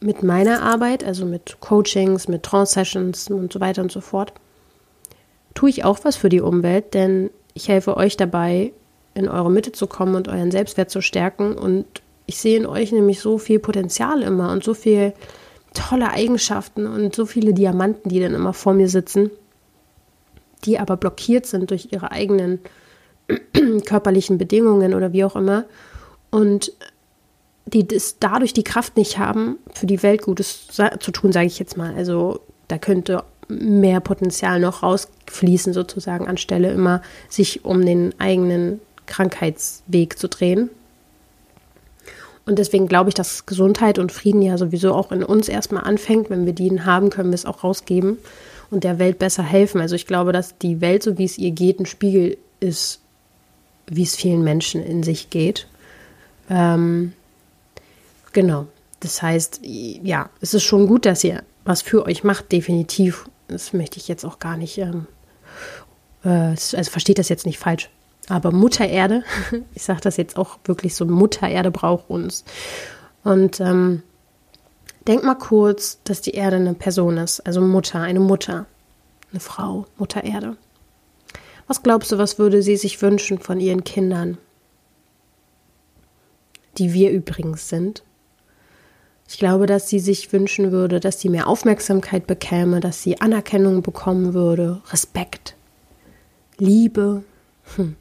[0.00, 4.32] mit meiner Arbeit, also mit Coachings, mit Trance-Sessions und so weiter und so fort,
[5.54, 8.72] tue ich auch was für die Umwelt, denn ich helfe euch dabei,
[9.14, 11.86] in eure Mitte zu kommen und euren Selbstwert zu stärken und
[12.26, 15.14] ich sehe in euch nämlich so viel Potenzial immer und so viel
[15.72, 19.30] tolle Eigenschaften und so viele Diamanten, die dann immer vor mir sitzen,
[20.64, 22.60] die aber blockiert sind durch ihre eigenen
[23.86, 25.64] körperlichen Bedingungen oder wie auch immer
[26.30, 26.72] und
[27.66, 31.58] die das dadurch die Kraft nicht haben, für die Welt Gutes zu tun, sage ich
[31.58, 31.94] jetzt mal.
[31.94, 40.18] Also da könnte mehr Potenzial noch rausfließen, sozusagen, anstelle immer sich um den eigenen Krankheitsweg
[40.18, 40.70] zu drehen.
[42.44, 46.30] Und deswegen glaube ich, dass Gesundheit und Frieden ja sowieso auch in uns erstmal anfängt.
[46.30, 48.18] Wenn wir die haben, können wir es auch rausgeben
[48.70, 49.80] und der Welt besser helfen.
[49.80, 53.00] Also ich glaube, dass die Welt, so wie es ihr geht, ein Spiegel ist,
[53.88, 55.66] wie es vielen Menschen in sich geht.
[56.48, 57.12] Ähm,
[58.32, 58.66] genau.
[59.00, 63.28] Das heißt, ja, es ist schon gut, dass ihr was für euch macht, definitiv.
[63.48, 65.06] Das möchte ich jetzt auch gar nicht, ähm,
[66.24, 67.90] äh, also versteht das jetzt nicht falsch.
[68.28, 69.22] Aber Mutter Erde,
[69.74, 72.44] ich sage das jetzt auch wirklich so, Mutter Erde braucht uns.
[73.22, 74.02] Und ähm,
[75.06, 78.66] denk mal kurz, dass die Erde eine Person ist, also Mutter, eine Mutter,
[79.30, 80.56] eine Frau, Mutter Erde.
[81.66, 84.38] Was glaubst du, was würde sie sich wünschen von ihren Kindern?
[86.78, 88.02] Die wir übrigens sind.
[89.28, 93.82] Ich glaube, dass sie sich wünschen würde, dass sie mehr Aufmerksamkeit bekäme, dass sie Anerkennung
[93.82, 95.56] bekommen würde, Respekt,
[96.58, 97.24] Liebe.
[97.76, 97.96] Hm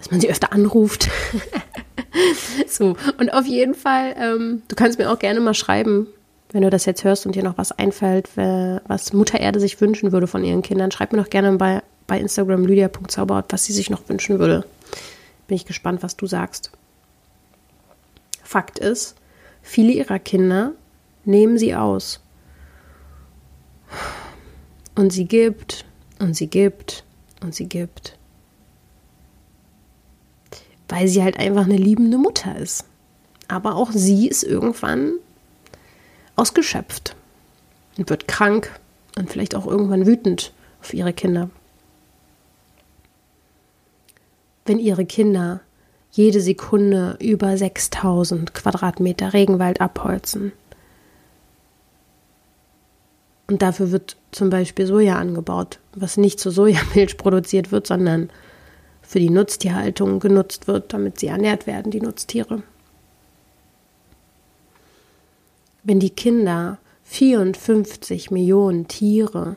[0.00, 1.08] dass man sie öfter anruft.
[2.66, 6.06] so, und auf jeden Fall, ähm, du kannst mir auch gerne mal schreiben,
[6.52, 10.10] wenn du das jetzt hörst und dir noch was einfällt, was Mutter Erde sich wünschen
[10.10, 10.90] würde von ihren Kindern.
[10.90, 14.64] Schreib mir doch gerne bei, bei Instagram lydia.zauberhaut, was sie sich noch wünschen würde.
[15.50, 16.70] Bin ich gespannt, was du sagst.
[18.44, 19.16] Fakt ist,
[19.62, 20.74] viele ihrer Kinder
[21.24, 22.20] nehmen sie aus.
[24.94, 25.84] Und sie gibt
[26.20, 27.02] und sie gibt
[27.40, 28.16] und sie gibt
[30.88, 32.84] weil sie halt einfach eine liebende Mutter ist.
[33.48, 35.14] Aber auch sie ist irgendwann
[36.36, 37.16] ausgeschöpft
[37.98, 38.78] und wird krank
[39.18, 41.50] und vielleicht auch irgendwann wütend auf ihre Kinder.
[44.64, 45.60] Wenn ihre Kinder
[46.12, 50.52] jede Sekunde über 6000 Quadratmeter Regenwald abholzen.
[53.46, 58.30] Und dafür wird zum Beispiel Soja angebaut, was nicht zur Sojamilch produziert wird, sondern
[59.02, 62.62] für die Nutztierhaltung genutzt wird, damit sie ernährt werden, die Nutztiere.
[65.82, 69.56] Wenn die Kinder 54 Millionen Tiere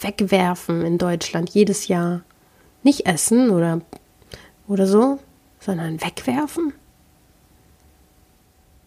[0.00, 2.22] wegwerfen in Deutschland jedes Jahr,
[2.82, 3.80] nicht essen oder,
[4.68, 5.18] oder so,
[5.58, 6.72] sondern wegwerfen.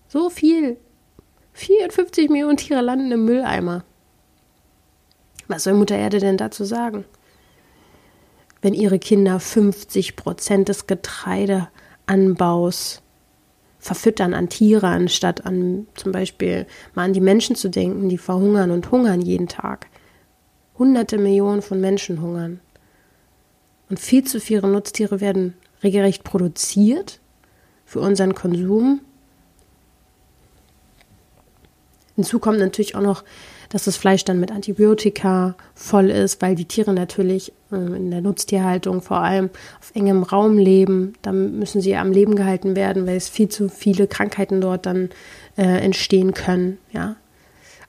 [0.08, 0.78] So viel.
[1.54, 3.84] 54 Millionen Tiere landen im Mülleimer.
[5.48, 7.04] Was soll Mutter Erde denn dazu sagen?
[8.62, 13.02] wenn ihre Kinder 50 Prozent des Getreideanbaus
[13.80, 18.72] verfüttern an Tiere, anstatt an zum Beispiel mal an die Menschen zu denken, die verhungern
[18.72, 19.88] und hungern jeden Tag.
[20.78, 22.60] Hunderte Millionen von Menschen hungern.
[23.90, 27.20] Und viel zu viele Nutztiere werden regelrecht produziert
[27.86, 29.02] für unseren Konsum.
[32.16, 33.24] Hinzu kommt natürlich auch noch,
[33.70, 38.22] dass das Fleisch dann mit Antibiotika voll ist, weil die Tiere natürlich äh, in der
[38.22, 41.14] Nutztierhaltung vor allem auf engem Raum leben.
[41.22, 45.10] Da müssen sie am Leben gehalten werden, weil es viel zu viele Krankheiten dort dann
[45.58, 46.80] äh, entstehen können.
[46.92, 47.16] Ja,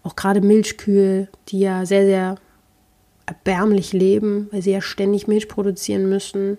[0.04, 2.36] auch gerade Milchkühe, die ja sehr sehr
[3.26, 6.58] erbärmlich leben, weil sie ja ständig Milch produzieren müssen.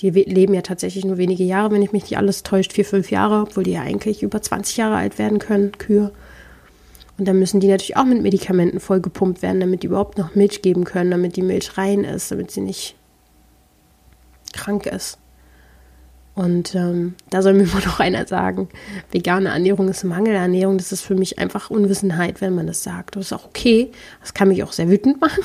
[0.00, 3.10] Die leben ja tatsächlich nur wenige Jahre, wenn ich mich nicht alles täuscht, vier, fünf
[3.10, 6.12] Jahre, obwohl die ja eigentlich über 20 Jahre alt werden können, Kühe.
[7.18, 10.62] Und dann müssen die natürlich auch mit Medikamenten vollgepumpt werden, damit die überhaupt noch Milch
[10.62, 12.96] geben können, damit die Milch rein ist, damit sie nicht
[14.52, 15.18] krank ist.
[16.34, 18.68] Und ähm, da soll mir immer noch einer sagen,
[19.10, 20.78] vegane Ernährung ist Mangelernährung.
[20.78, 23.16] Das ist für mich einfach Unwissenheit, wenn man das sagt.
[23.16, 23.92] Das ist auch okay.
[24.20, 25.42] Das kann mich auch sehr wütend machen,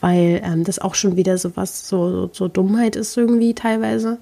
[0.00, 4.18] weil ähm, das auch schon wieder so was, so, so, so Dummheit ist irgendwie teilweise.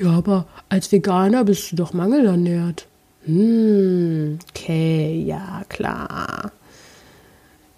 [0.00, 2.86] Ja, aber als Veganer bist du doch mangelernährt.
[3.24, 6.52] Hm, okay, ja, klar.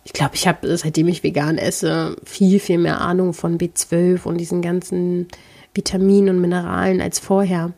[0.05, 4.39] Ich glaube, ich habe, seitdem ich vegan esse, viel, viel mehr Ahnung von B12 und
[4.39, 5.29] diesen ganzen
[5.75, 7.73] Vitaminen und Mineralen als vorher.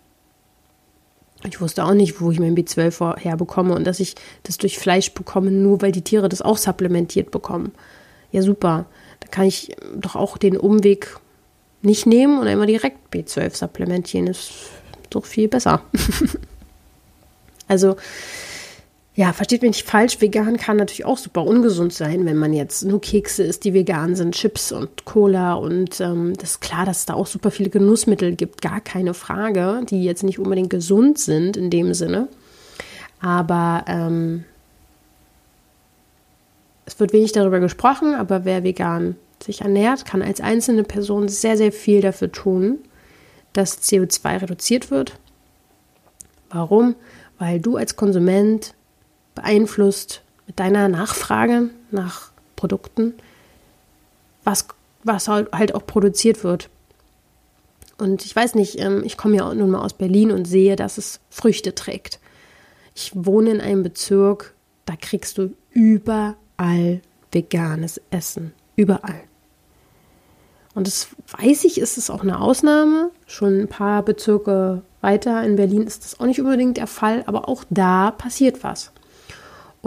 [1.48, 5.12] Ich wusste auch nicht, wo ich mein B12 herbekomme und dass ich das durch Fleisch
[5.12, 7.72] bekomme, nur weil die Tiere das auch supplementiert bekommen.
[8.32, 8.86] Ja, super.
[9.20, 11.16] Da kann ich doch auch den Umweg
[11.82, 14.26] nicht nehmen und einmal direkt B12 supplementieren.
[14.26, 14.54] Das ist
[15.10, 15.82] doch viel besser.
[17.68, 17.96] Also,
[19.16, 22.84] ja, versteht mich nicht falsch, vegan kann natürlich auch super ungesund sein, wenn man jetzt
[22.84, 26.98] nur Kekse isst, die vegan sind, Chips und Cola und ähm, das ist klar, dass
[26.98, 31.18] es da auch super viele Genussmittel gibt, gar keine Frage, die jetzt nicht unbedingt gesund
[31.18, 32.28] sind in dem Sinne.
[33.18, 34.44] Aber ähm,
[36.84, 41.56] es wird wenig darüber gesprochen, aber wer vegan sich ernährt, kann als einzelne Person sehr,
[41.56, 42.80] sehr viel dafür tun,
[43.54, 45.18] dass CO2 reduziert wird.
[46.50, 46.96] Warum?
[47.38, 48.74] weil du als Konsument
[49.36, 53.14] beeinflusst mit deiner Nachfrage nach Produkten,
[54.42, 54.66] was,
[55.04, 56.68] was halt auch produziert wird.
[57.98, 60.98] Und ich weiß nicht, ähm, ich komme ja nun mal aus Berlin und sehe, dass
[60.98, 62.18] es Früchte trägt.
[62.94, 68.52] Ich wohne in einem Bezirk, da kriegst du überall veganes Essen.
[68.74, 69.22] Überall.
[70.74, 73.10] Und das weiß ich, ist es auch eine Ausnahme.
[73.26, 77.48] Schon ein paar Bezirke weiter in Berlin ist das auch nicht unbedingt der Fall, aber
[77.48, 78.92] auch da passiert was.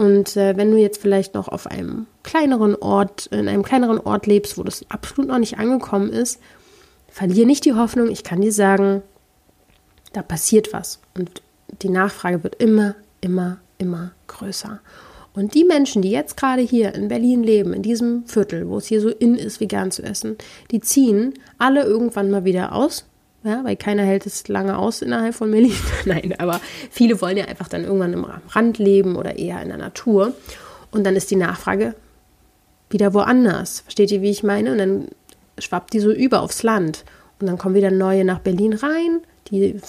[0.00, 4.26] Und äh, wenn du jetzt vielleicht noch auf einem kleineren Ort, in einem kleineren Ort
[4.26, 6.40] lebst, wo das absolut noch nicht angekommen ist,
[7.08, 8.10] verliere nicht die Hoffnung.
[8.10, 9.02] Ich kann dir sagen,
[10.14, 11.00] da passiert was.
[11.18, 11.42] Und
[11.82, 14.80] die Nachfrage wird immer, immer, immer größer.
[15.34, 18.86] Und die Menschen, die jetzt gerade hier in Berlin leben, in diesem Viertel, wo es
[18.86, 20.38] hier so in ist, vegan zu essen,
[20.70, 23.04] die ziehen alle irgendwann mal wieder aus.
[23.42, 25.72] Ja, weil keiner hält es lange aus innerhalb von Berlin.
[26.04, 29.78] Nein, aber viele wollen ja einfach dann irgendwann im Rand leben oder eher in der
[29.78, 30.34] Natur.
[30.90, 31.94] Und dann ist die Nachfrage
[32.90, 33.80] wieder woanders.
[33.80, 34.72] Versteht ihr, wie ich meine?
[34.72, 35.08] Und dann
[35.58, 37.04] schwappt die so über aufs Land.
[37.40, 39.20] Und dann kommen wieder neue nach Berlin rein.
[39.50, 39.80] Die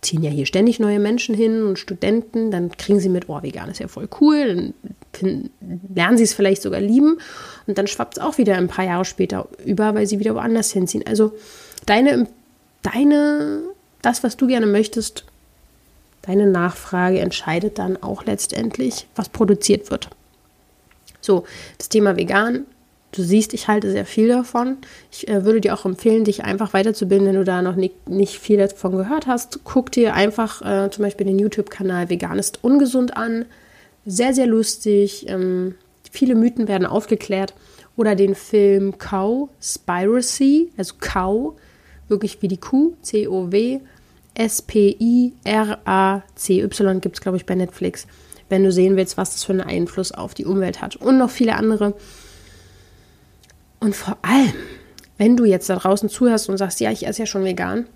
[0.00, 3.70] ziehen ja hier ständig neue Menschen hin und Studenten, dann kriegen sie mit, oh, vegan
[3.70, 4.72] ist ja voll cool,
[5.20, 5.50] dann
[5.94, 7.18] lernen sie es vielleicht sogar lieben
[7.66, 10.72] und dann schwappt es auch wieder ein paar Jahre später über, weil sie wieder woanders
[10.72, 11.04] hinziehen.
[11.06, 11.32] Also
[11.86, 12.26] deine,
[12.82, 13.62] deine,
[14.02, 15.24] das, was du gerne möchtest,
[16.22, 20.08] deine Nachfrage entscheidet dann auch letztendlich, was produziert wird.
[21.20, 21.44] So,
[21.78, 22.66] das Thema vegan
[23.12, 24.78] du siehst, ich halte sehr viel davon.
[25.10, 28.38] Ich äh, würde dir auch empfehlen, dich einfach weiterzubilden, wenn du da noch nicht, nicht
[28.38, 29.60] viel davon gehört hast.
[29.64, 33.46] Guck dir einfach äh, zum Beispiel den YouTube-Kanal Vegan ist ungesund an.
[34.04, 35.28] Sehr, sehr lustig.
[35.28, 35.74] Ähm,
[36.10, 37.54] viele Mythen werden aufgeklärt.
[37.96, 41.54] Oder den Film Cow, Spiracy, also Cow,
[42.08, 43.80] wirklich wie die Kuh, C-O-W,
[44.34, 45.40] S-P-I-R-A-C-Y
[47.00, 48.06] gibt es, glaube ich, bei Netflix,
[48.48, 50.96] wenn du sehen willst, was das für einen Einfluss auf die Umwelt hat.
[50.96, 51.94] Und noch viele andere.
[53.80, 54.54] Und vor allem,
[55.16, 57.86] wenn du jetzt da draußen zuhörst und sagst, ja, ich esse ja schon vegan,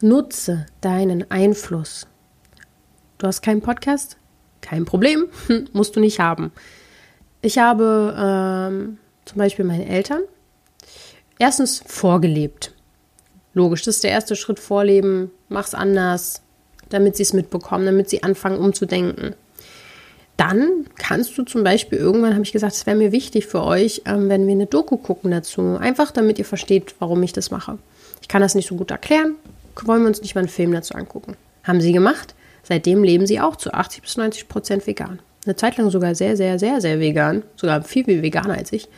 [0.00, 2.06] nutze deinen Einfluss.
[3.18, 4.16] Du hast keinen Podcast?
[4.60, 5.26] Kein Problem,
[5.72, 6.52] musst du nicht haben.
[7.42, 10.22] Ich habe ähm, zum Beispiel meine Eltern
[11.38, 12.72] erstens vorgelebt.
[13.54, 16.42] Logisch, das ist der erste Schritt, vorleben, mach's anders,
[16.90, 19.34] damit sie es mitbekommen, damit sie anfangen umzudenken.
[20.36, 24.02] dann kannst du zum Beispiel irgendwann, habe ich gesagt, es wäre mir wichtig für euch,
[24.04, 25.76] ähm, wenn wir eine Doku gucken dazu.
[25.80, 27.78] Einfach damit ihr versteht, warum ich das mache.
[28.22, 29.34] Ich kann das nicht so gut erklären.
[29.82, 31.36] Wollen wir uns nicht mal einen Film dazu angucken?
[31.64, 32.36] Haben sie gemacht.
[32.62, 35.18] Seitdem leben sie auch zu 80 bis 90 Prozent vegan.
[35.44, 37.42] Eine Zeit lang sogar sehr, sehr, sehr, sehr vegan.
[37.56, 38.88] Sogar viel, viel veganer als ich.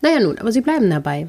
[0.00, 1.26] Naja, nun, aber sie bleiben dabei.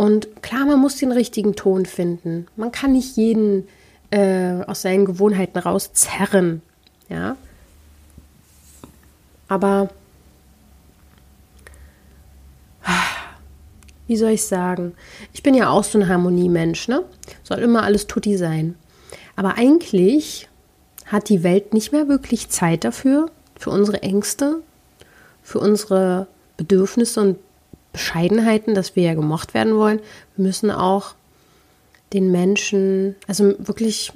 [0.00, 2.46] Und klar, man muss den richtigen Ton finden.
[2.56, 3.68] Man kann nicht jeden
[4.10, 6.62] äh, aus seinen Gewohnheiten rauszerren.
[7.10, 7.36] Ja.
[9.46, 9.90] Aber
[14.06, 14.94] wie soll ich sagen?
[15.34, 17.04] Ich bin ja auch so ein Harmoniemensch, ne?
[17.42, 18.76] Soll immer alles tutti sein.
[19.36, 20.48] Aber eigentlich
[21.04, 24.62] hat die Welt nicht mehr wirklich Zeit dafür, für unsere Ängste,
[25.42, 27.36] für unsere Bedürfnisse und
[27.92, 30.00] Bescheidenheiten, dass wir ja gemocht werden wollen.
[30.36, 31.14] Wir müssen auch
[32.12, 34.12] den Menschen, also wirklich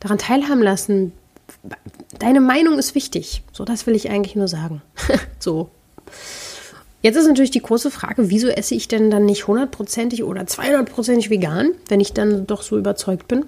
[0.00, 1.12] daran teilhaben lassen.
[2.18, 3.42] Deine Meinung ist wichtig.
[3.52, 4.82] So, das will ich eigentlich nur sagen.
[5.38, 5.70] so.
[7.02, 11.28] Jetzt ist natürlich die große Frage, wieso esse ich denn dann nicht hundertprozentig oder zweihundertprozentig
[11.28, 13.44] vegan, wenn ich dann doch so überzeugt bin?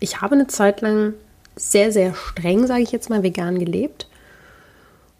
[0.00, 1.14] Ich habe eine Zeit lang
[1.54, 4.08] sehr, sehr streng, sage ich jetzt mal, vegan gelebt.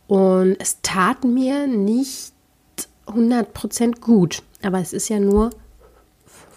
[0.07, 2.33] Und es tat mir nicht
[3.07, 4.43] 100% gut.
[4.63, 5.51] Aber es ist ja nur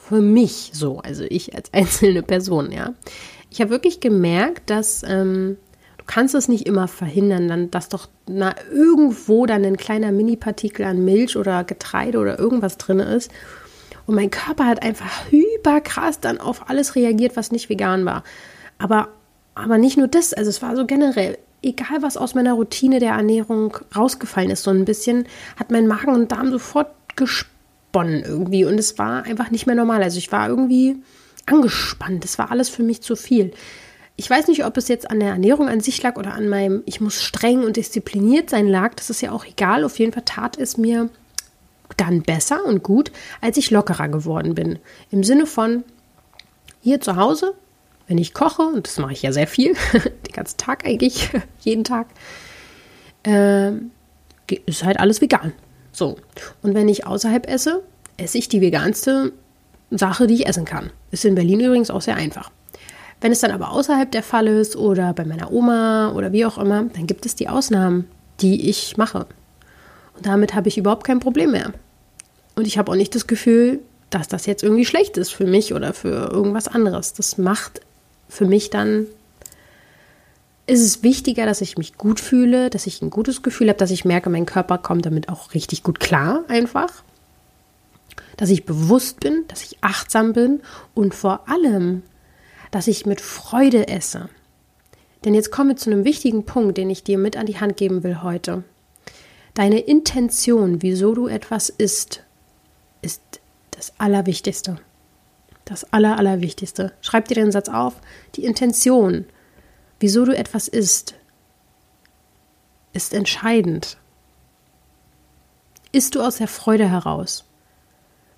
[0.08, 2.94] für mich so, also ich als einzelne Person, ja.
[3.50, 5.58] Ich habe wirklich gemerkt, dass ähm,
[5.98, 10.86] du kannst es nicht immer verhindern, dann, dass doch na, irgendwo dann ein kleiner Mini-Partikel
[10.86, 13.32] an Milch oder Getreide oder irgendwas drin ist.
[14.06, 18.24] Und mein Körper hat einfach hyperkrass dann auf alles reagiert, was nicht vegan war.
[18.78, 19.10] Aber,
[19.56, 23.14] aber nicht nur das, also es war so generell egal was aus meiner Routine der
[23.14, 25.26] Ernährung rausgefallen ist, so ein bisschen
[25.58, 30.02] hat mein Magen und Darm sofort gesponnen irgendwie und es war einfach nicht mehr normal.
[30.04, 30.98] Also ich war irgendwie
[31.46, 32.24] angespannt.
[32.24, 33.52] Das war alles für mich zu viel.
[34.16, 36.84] Ich weiß nicht, ob es jetzt an der Ernährung an sich lag oder an meinem,
[36.86, 38.94] ich muss streng und diszipliniert sein lag.
[38.96, 39.84] Das ist ja auch egal.
[39.84, 41.10] Auf jeden Fall tat es mir
[41.98, 44.80] dann besser und gut, als ich lockerer geworden bin.
[45.10, 45.84] Im Sinne von
[46.82, 47.54] hier zu Hause
[48.10, 51.30] wenn ich koche, und das mache ich ja sehr viel, den ganzen Tag eigentlich,
[51.62, 52.08] jeden Tag,
[53.24, 53.72] äh,
[54.66, 55.54] ist halt alles vegan.
[55.92, 56.18] So.
[56.64, 57.84] Und wenn ich außerhalb esse,
[58.18, 59.32] esse ich die veganste
[59.92, 60.90] Sache, die ich essen kann.
[61.12, 62.52] Ist in Berlin übrigens auch sehr einfach.
[63.22, 66.58] Wenn es dann aber außerhalb der Fall ist oder bei meiner Oma oder wie auch
[66.58, 68.10] immer, dann gibt es die Ausnahmen,
[68.42, 69.28] die ich mache.
[70.16, 71.74] Und damit habe ich überhaupt kein Problem mehr.
[72.56, 75.74] Und ich habe auch nicht das Gefühl, dass das jetzt irgendwie schlecht ist für mich
[75.76, 77.14] oder für irgendwas anderes.
[77.14, 77.82] Das macht
[78.30, 79.08] für mich dann
[80.68, 83.92] ist es wichtiger, dass ich mich gut fühle, dass ich ein gutes Gefühl habe, dass
[83.92, 87.04] ich merke, mein Körper kommt damit auch richtig gut klar einfach.
[88.38, 90.62] Dass ich bewusst bin, dass ich achtsam bin
[90.94, 92.04] und vor allem,
[92.72, 94.30] dass ich mit Freude esse.
[95.26, 97.76] Denn jetzt kommen wir zu einem wichtigen Punkt, den ich dir mit an die Hand
[97.76, 98.64] geben will heute.
[99.56, 102.24] Deine Intention, wieso du etwas isst,
[103.02, 103.22] ist
[103.72, 104.78] das Allerwichtigste.
[105.70, 106.94] Das Aller, Allerwichtigste.
[107.00, 108.02] Schreib dir den Satz auf.
[108.34, 109.26] Die Intention,
[110.00, 111.14] wieso du etwas isst,
[112.92, 113.98] ist entscheidend.
[115.92, 117.46] Isst du aus der Freude heraus?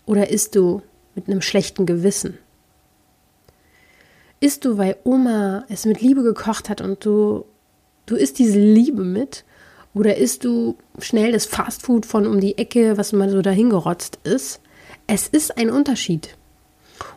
[0.06, 0.82] Oder isst du
[1.16, 2.38] mit einem schlechten Gewissen?
[4.42, 7.46] Isst du, weil Oma es mit Liebe gekocht hat und du,
[8.08, 9.46] du isst diese Liebe mit?
[9.94, 14.60] Oder isst du schnell das Fastfood von um die Ecke, was mal so dahingerotzt ist?
[15.08, 16.36] Es ist ein Unterschied.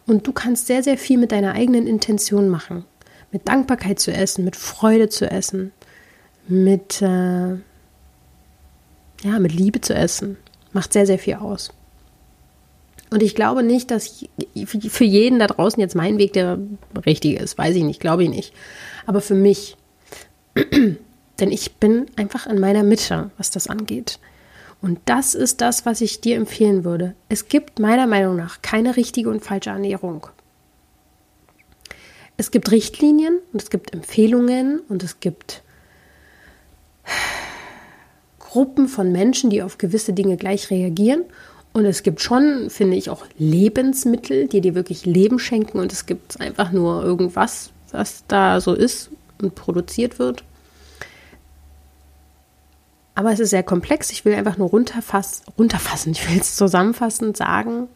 [0.06, 2.84] Und du kannst sehr, sehr viel mit deiner eigenen Intention machen.
[3.32, 5.72] Mit Dankbarkeit zu essen, mit Freude zu essen,
[6.46, 7.54] mit, äh,
[9.22, 10.36] ja, mit Liebe zu essen.
[10.72, 11.70] Macht sehr, sehr viel aus.
[13.10, 14.24] Und ich glaube nicht, dass
[14.66, 16.58] für jeden da draußen jetzt mein Weg der
[17.06, 17.56] richtige ist.
[17.56, 18.52] Weiß ich nicht, glaube ich nicht.
[19.06, 19.76] Aber für mich.
[21.40, 24.18] Denn ich bin einfach in meiner Mitte, was das angeht.
[24.84, 27.14] Und das ist das, was ich dir empfehlen würde.
[27.30, 30.26] Es gibt meiner Meinung nach keine richtige und falsche Ernährung.
[32.36, 35.62] Es gibt Richtlinien und es gibt Empfehlungen und es gibt
[38.38, 41.24] Gruppen von Menschen, die auf gewisse Dinge gleich reagieren.
[41.72, 45.78] Und es gibt schon, finde ich, auch Lebensmittel, die dir wirklich Leben schenken.
[45.78, 49.08] Und es gibt einfach nur irgendwas, was da so ist
[49.40, 50.44] und produziert wird.
[53.14, 54.10] Aber es ist sehr komplex.
[54.10, 56.12] Ich will einfach nur runterfass, runterfassen.
[56.12, 57.88] Ich will es zusammenfassend sagen.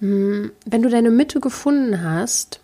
[0.00, 2.60] Hm, wenn du deine Mitte gefunden hast,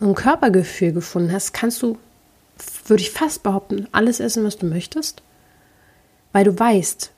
[0.00, 1.98] ein Körpergefühl gefunden hast, kannst du,
[2.86, 5.22] würde ich fast behaupten, alles essen, was du möchtest.
[6.32, 7.12] Weil du weißt,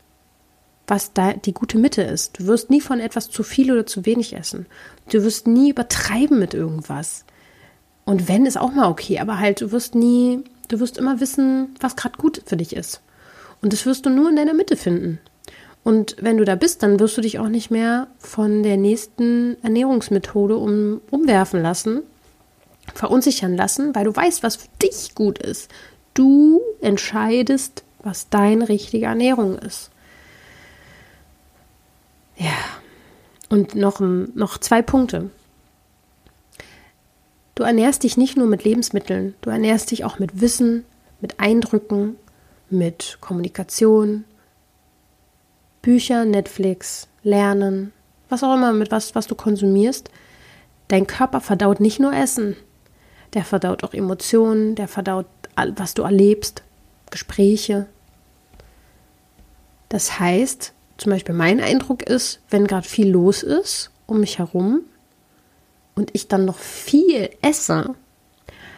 [0.87, 2.39] was da die gute Mitte ist.
[2.39, 4.67] Du wirst nie von etwas zu viel oder zu wenig essen.
[5.11, 7.25] Du wirst nie übertreiben mit irgendwas.
[8.05, 11.75] Und wenn ist auch mal okay, aber halt, du wirst nie, du wirst immer wissen,
[11.81, 13.01] was gerade gut für dich ist.
[13.63, 15.21] Und das wirst du nur in deiner Mitte finden.
[15.85, 19.57] Und wenn du da bist, dann wirst du dich auch nicht mehr von der nächsten
[19.63, 22.03] Ernährungsmethode um, umwerfen lassen,
[22.95, 25.71] verunsichern lassen, weil du weißt, was für dich gut ist.
[26.15, 29.91] Du entscheidest, was deine richtige Ernährung ist.
[32.37, 32.53] Ja.
[33.51, 35.31] Und noch, noch zwei Punkte.
[37.55, 40.85] Du ernährst dich nicht nur mit Lebensmitteln, du ernährst dich auch mit Wissen,
[41.21, 42.17] mit Eindrücken,
[42.69, 44.25] mit Kommunikation,
[45.81, 47.93] Bücher, Netflix, Lernen,
[48.29, 50.11] was auch immer, mit was, was du konsumierst.
[50.89, 52.57] Dein Körper verdaut nicht nur Essen,
[53.35, 55.27] der verdaut auch Emotionen, der verdaut,
[55.77, 56.63] was du erlebst,
[57.11, 57.87] Gespräche.
[59.89, 64.83] Das heißt, zum Beispiel mein Eindruck ist, wenn gerade viel los ist um mich herum
[65.95, 67.95] und ich dann noch viel esse,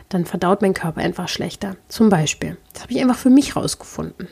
[0.09, 1.77] dann verdaut mein Körper einfach schlechter.
[1.89, 2.57] Zum Beispiel.
[2.73, 4.29] Das habe ich einfach für mich rausgefunden.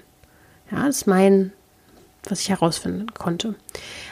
[0.70, 1.53] Ja, das ist mein,
[2.24, 3.55] was ich herausfinden konnte.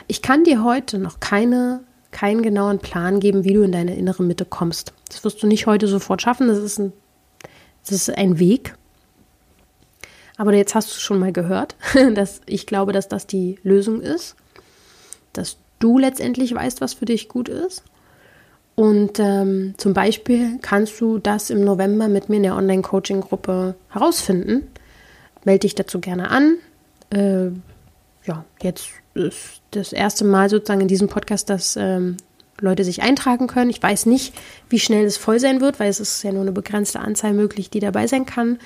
[0.09, 4.23] Ich kann dir heute noch keine, keinen genauen Plan geben, wie du in deine innere
[4.23, 4.93] Mitte kommst.
[5.09, 6.49] Das wirst du nicht heute sofort schaffen.
[6.49, 6.93] Das ist ein,
[7.85, 8.75] das ist ein Weg.
[10.37, 11.77] Aber jetzt hast du schon mal gehört,
[12.15, 14.35] dass ich glaube, dass das die Lösung ist.
[15.33, 17.85] Dass du letztendlich weißt, was für dich gut ist.
[18.75, 24.67] Und ähm, zum Beispiel kannst du das im November mit mir in der Online-Coaching-Gruppe herausfinden.
[25.45, 26.57] Melde dich dazu gerne an.
[27.11, 27.51] Äh,
[28.25, 32.17] ja, jetzt ist das erste Mal sozusagen in diesem Podcast, dass ähm,
[32.61, 33.71] Leute sich eintragen können.
[33.71, 34.35] Ich weiß nicht,
[34.71, 37.69] wie schnell es voll sein wird, weil es ist ja nur eine begrenzte Anzahl möglich,
[37.69, 38.59] die dabei sein kann.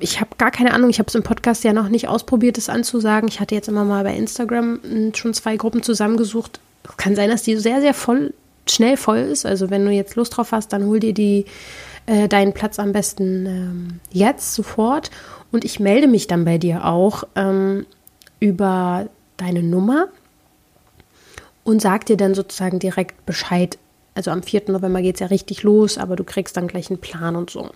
[0.00, 2.68] Ich habe gar keine Ahnung, ich habe es im Podcast ja noch nicht ausprobiert, das
[2.68, 3.28] anzusagen.
[3.28, 6.60] Ich hatte jetzt immer mal bei Instagram hm, schon zwei Gruppen zusammengesucht.
[6.96, 8.32] Kann sein, dass die sehr, sehr voll
[8.70, 9.46] schnell voll ist.
[9.46, 11.44] Also wenn du jetzt Lust drauf hast, dann hol dir die,
[12.06, 15.10] äh, deinen Platz am besten ähm, jetzt sofort.
[15.52, 17.86] Und ich melde mich dann bei dir auch ähm,
[18.40, 20.08] über deine Nummer
[21.64, 23.78] und sag dir dann sozusagen direkt Bescheid.
[24.14, 24.64] Also am 4.
[24.68, 27.70] November geht es ja richtig los, aber du kriegst dann gleich einen Plan und so.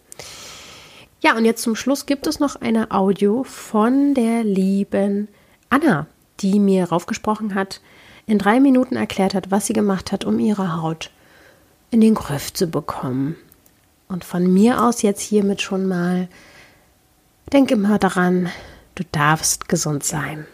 [1.22, 5.28] Ja, und jetzt zum Schluss gibt es noch eine Audio von der lieben
[5.70, 6.06] Anna,
[6.40, 7.80] die mir raufgesprochen hat,
[8.26, 11.10] in drei Minuten erklärt hat, was sie gemacht hat, um ihre Haut
[11.90, 13.36] in den Griff zu bekommen.
[14.08, 16.28] Und von mir aus jetzt hiermit schon mal,
[17.52, 18.50] denk immer daran,
[18.94, 20.46] du darfst gesund sein.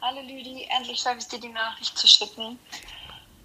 [0.00, 2.58] Hallo Lüdi, endlich schaffe ich dir die Nachricht zu schicken.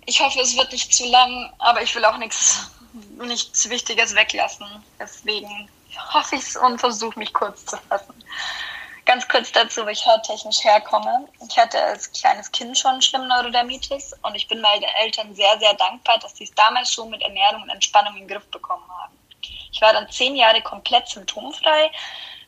[0.05, 2.71] Ich hoffe, es wird nicht zu lang, aber ich will auch nichts,
[3.19, 4.65] nichts Wichtiges weglassen.
[4.99, 5.69] Deswegen
[6.13, 8.13] hoffe ich es und versuche mich kurz zu fassen.
[9.07, 11.29] Ganz kurz dazu, wo ich hauttechnisch herkomme.
[11.49, 15.73] Ich hatte als kleines Kind schon schlimm Neurodermitis und ich bin meinen Eltern sehr, sehr
[15.75, 19.17] dankbar, dass sie es damals schon mit Ernährung und Entspannung in den Griff bekommen haben.
[19.71, 21.89] Ich war dann zehn Jahre komplett symptomfrei,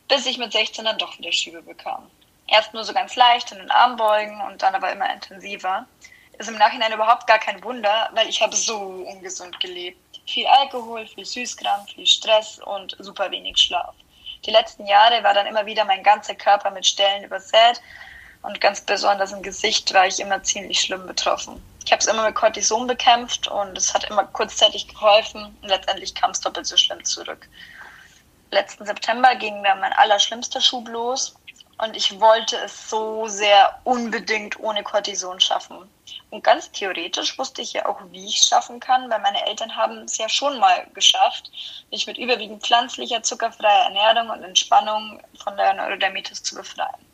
[0.09, 2.11] bis ich mit 16 dann doch wieder Schiebe bekam.
[2.47, 5.85] Erst nur so ganz leicht in den Armbeugen und dann aber immer intensiver.
[6.39, 10.19] Ist im Nachhinein überhaupt gar kein Wunder, weil ich habe so ungesund gelebt.
[10.27, 13.95] Viel Alkohol, viel Süßkram, viel Stress und super wenig Schlaf.
[14.45, 17.81] Die letzten Jahre war dann immer wieder mein ganzer Körper mit Stellen übersät
[18.41, 21.61] und ganz besonders im Gesicht war ich immer ziemlich schlimm betroffen.
[21.85, 26.15] Ich habe es immer mit Cortison bekämpft und es hat immer kurzzeitig geholfen und letztendlich
[26.15, 27.49] kam es doppelt so schlimm zurück.
[28.51, 31.35] Letzten September ging mir mein allerschlimmster Schub los
[31.79, 35.89] und ich wollte es so sehr unbedingt ohne Cortison schaffen.
[36.29, 39.75] Und ganz theoretisch wusste ich ja auch, wie ich es schaffen kann, weil meine Eltern
[39.75, 41.51] haben es ja schon mal geschafft,
[41.91, 47.05] mich mit überwiegend pflanzlicher, zuckerfreier Ernährung und Entspannung von der Neurodermitis zu befreien.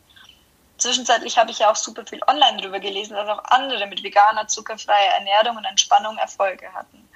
[0.77, 4.47] Zwischenzeitlich habe ich ja auch super viel online darüber gelesen, dass auch andere mit veganer,
[4.47, 7.07] zuckerfreier Ernährung und Entspannung Erfolge hatten.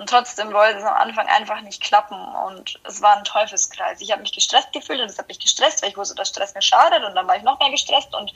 [0.00, 4.00] Und trotzdem wollte es am Anfang einfach nicht klappen und es war ein Teufelskreis.
[4.00, 6.54] Ich habe mich gestresst gefühlt und es hat mich gestresst, weil ich wusste, dass Stress
[6.54, 8.32] mir schadet und dann war ich noch mehr gestresst und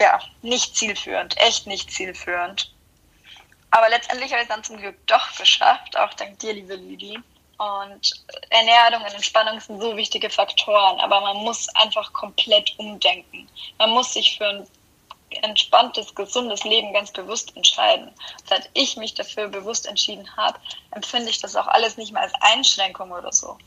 [0.00, 2.72] ja, nicht zielführend, echt nicht zielführend.
[3.70, 7.18] Aber letztendlich habe ich es dann zum Glück doch geschafft, auch dank dir, liebe Lüdi.
[7.58, 13.48] Und Ernährung und Entspannung sind so wichtige Faktoren, aber man muss einfach komplett umdenken.
[13.78, 14.66] Man muss sich für ein
[15.42, 18.10] entspanntes, gesundes Leben ganz bewusst entscheiden.
[18.44, 20.58] Seit ich mich dafür bewusst entschieden habe,
[20.92, 23.58] empfinde ich das auch alles nicht mehr als Einschränkung oder so.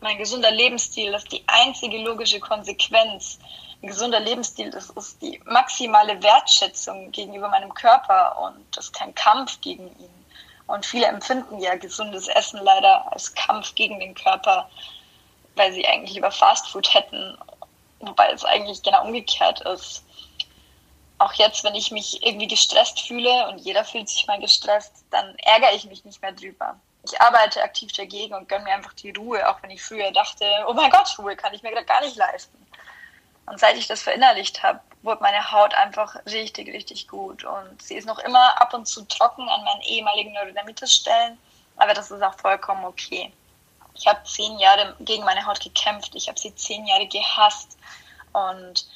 [0.00, 3.38] Mein gesunder Lebensstil ist die einzige logische Konsequenz.
[3.84, 9.14] Ein gesunder Lebensstil, das ist die maximale Wertschätzung gegenüber meinem Körper und das ist kein
[9.14, 10.26] Kampf gegen ihn.
[10.66, 14.70] Und viele empfinden ja gesundes Essen leider als Kampf gegen den Körper,
[15.54, 17.36] weil sie eigentlich lieber Fastfood hätten,
[18.00, 20.02] wobei es eigentlich genau umgekehrt ist
[21.18, 25.36] auch jetzt, wenn ich mich irgendwie gestresst fühle und jeder fühlt sich mal gestresst, dann
[25.36, 26.80] ärgere ich mich nicht mehr drüber.
[27.04, 30.46] Ich arbeite aktiv dagegen und gönne mir einfach die Ruhe, auch wenn ich früher dachte,
[30.66, 32.63] oh mein Gott, Ruhe kann ich mir gerade gar nicht leisten.
[33.46, 37.44] Und seit ich das verinnerlicht habe, wurde meine Haut einfach richtig, richtig gut.
[37.44, 41.38] Und sie ist noch immer ab und zu trocken an meinen ehemaligen Neurodermitis-Stellen,
[41.76, 43.32] aber das ist auch vollkommen okay.
[43.94, 47.76] Ich habe zehn Jahre gegen meine Haut gekämpft, ich habe sie zehn Jahre gehasst
[48.32, 48.86] und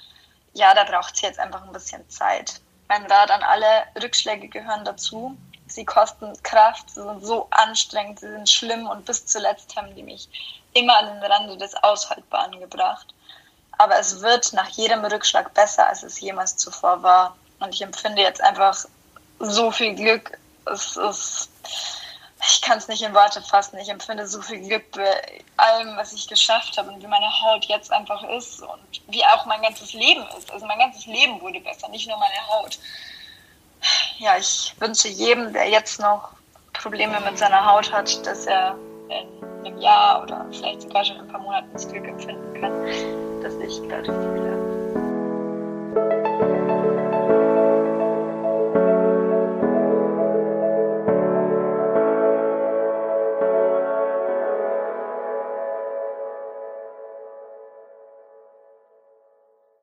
[0.55, 2.61] ja, da braucht sie jetzt einfach ein bisschen Zeit.
[2.89, 5.37] Mein Rat an alle Rückschläge gehören dazu.
[5.67, 10.03] Sie kosten Kraft, sie sind so anstrengend, sie sind schlimm und bis zuletzt haben die
[10.03, 10.29] mich
[10.73, 13.15] immer an den Rande des Aushaltbaren gebracht.
[13.79, 17.37] Aber es wird nach jedem Rückschlag besser, als es jemals zuvor war.
[17.61, 18.77] Und ich empfinde jetzt einfach
[19.39, 20.37] so viel Glück.
[20.67, 21.49] Es ist
[22.47, 23.79] ich kann es nicht in Worte fassen.
[23.79, 27.65] Ich empfinde so viel Glück bei allem, was ich geschafft habe und wie meine Haut
[27.65, 30.51] jetzt einfach ist und wie auch mein ganzes Leben ist.
[30.53, 32.79] Also mein ganzes Leben wurde besser, nicht nur meine Haut.
[34.19, 36.31] Ja, ich wünsche jedem, der jetzt noch
[36.73, 38.77] Probleme mit seiner Haut hat, dass er
[39.09, 43.28] in einem Jahr oder vielleicht sogar schon in ein paar Monaten das Glück empfinden kann,
[43.67, 44.48] ich gerade fühle.